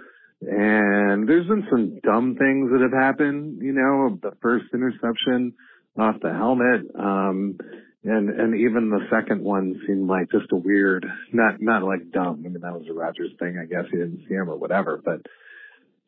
And 0.42 1.28
there's 1.28 1.48
been 1.48 1.66
some 1.70 2.00
dumb 2.04 2.36
things 2.36 2.70
that 2.72 2.82
have 2.82 2.94
happened, 2.94 3.62
you 3.62 3.72
know, 3.72 4.20
the 4.22 4.36
first 4.42 4.66
interception 4.74 5.54
off 5.98 6.16
the 6.22 6.32
helmet. 6.32 6.90
Um, 6.98 7.58
and, 8.04 8.30
and 8.30 8.56
even 8.56 8.90
the 8.90 9.06
second 9.12 9.44
one 9.44 9.82
seemed 9.86 10.08
like 10.08 10.32
just 10.32 10.52
a 10.52 10.56
weird, 10.56 11.06
not, 11.34 11.60
not 11.60 11.84
like 11.84 12.12
dumb. 12.12 12.44
I 12.46 12.50
mean, 12.50 12.62
that 12.62 12.74
was 12.74 12.88
a 12.90 12.94
Rodgers 12.94 13.32
thing. 13.40 13.58
I 13.62 13.66
guess 13.66 13.90
he 13.92 13.98
didn't 13.98 14.26
see 14.28 14.36
him 14.36 14.50
or 14.50 14.58
whatever, 14.58 15.02
but, 15.04 15.22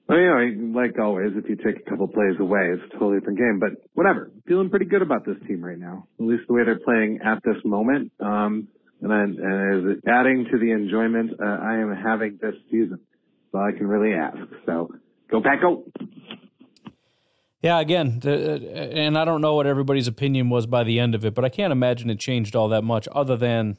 well, 0.08 0.18
you 0.18 0.26
know, 0.26 0.80
like 0.80 0.98
always, 0.98 1.34
if 1.36 1.50
you 1.50 1.56
take 1.56 1.86
a 1.86 1.90
couple 1.90 2.08
plays 2.08 2.40
away, 2.40 2.72
it's 2.74 2.84
a 2.88 2.94
totally 2.94 3.20
different 3.20 3.38
game, 3.38 3.60
but 3.60 3.72
whatever. 3.94 4.32
Feeling 4.48 4.70
pretty 4.70 4.86
good 4.86 5.02
about 5.02 5.26
this 5.26 5.36
team 5.48 5.64
right 5.64 5.78
now, 5.78 6.08
at 6.20 6.26
least 6.26 6.44
the 6.48 6.54
way 6.54 6.64
they're 6.64 6.80
playing 6.80 7.20
at 7.24 7.44
this 7.44 7.62
moment. 7.66 8.12
Um, 8.20 8.70
and 9.02 9.12
then, 9.12 9.38
and 9.44 9.92
as 9.92 10.04
adding 10.08 10.46
to 10.52 10.58
the 10.58 10.72
enjoyment 10.72 11.32
uh, 11.40 11.46
I 11.46 11.78
am 11.78 11.96
having 11.96 12.40
this 12.42 12.56
season. 12.72 13.00
So 13.52 13.60
I 13.60 13.72
can 13.72 13.88
really 13.88 14.14
ask. 14.16 14.38
So 14.66 14.90
go 15.32 15.42
back, 15.42 15.62
go. 15.62 15.84
Yeah, 17.62 17.80
again, 17.80 18.22
and 18.24 19.18
I 19.18 19.26
don't 19.26 19.42
know 19.42 19.56
what 19.56 19.68
everybody's 19.68 20.08
opinion 20.08 20.50
was 20.50 20.66
by 20.66 20.86
the 20.86 20.98
end 21.00 21.14
of 21.14 21.26
it, 21.26 21.34
but 21.34 21.44
I 21.44 21.50
can't 21.50 21.74
imagine 21.74 22.10
it 22.10 22.18
changed 22.20 22.56
all 22.56 22.70
that 22.70 22.86
much 22.86 23.08
other 23.12 23.36
than 23.36 23.78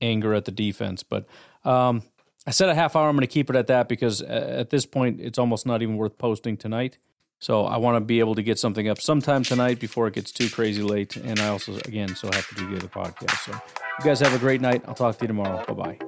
anger 0.00 0.32
at 0.32 0.44
the 0.44 0.52
defense. 0.52 1.02
But 1.02 1.26
um, 1.64 2.04
I 2.46 2.52
said 2.52 2.68
a 2.68 2.74
half 2.74 2.94
hour. 2.94 3.08
I'm 3.08 3.16
going 3.16 3.22
to 3.22 3.26
keep 3.26 3.50
it 3.50 3.56
at 3.56 3.66
that 3.66 3.88
because 3.88 4.22
at 4.22 4.70
this 4.70 4.86
point, 4.86 5.20
it's 5.20 5.38
almost 5.38 5.66
not 5.66 5.82
even 5.82 5.96
worth 5.96 6.18
posting 6.18 6.56
tonight. 6.56 6.98
So 7.40 7.64
I 7.64 7.78
want 7.78 7.96
to 7.96 8.00
be 8.00 8.20
able 8.20 8.34
to 8.34 8.42
get 8.42 8.58
something 8.58 8.88
up 8.88 9.00
sometime 9.00 9.42
tonight 9.42 9.80
before 9.80 10.06
it 10.06 10.14
gets 10.14 10.30
too 10.30 10.50
crazy 10.50 10.82
late. 10.82 11.16
And 11.16 11.40
I 11.40 11.48
also, 11.48 11.74
again, 11.86 12.14
so 12.14 12.28
have 12.32 12.46
to 12.48 12.54
do 12.54 12.78
the 12.78 12.86
podcast. 12.86 13.44
So 13.44 13.52
you 13.52 14.04
guys 14.04 14.20
have 14.20 14.34
a 14.34 14.38
great 14.38 14.60
night. 14.60 14.82
I'll 14.86 14.94
talk 14.94 15.16
to 15.18 15.24
you 15.24 15.28
tomorrow. 15.28 15.64
Bye 15.66 15.98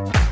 bye. 0.00 0.26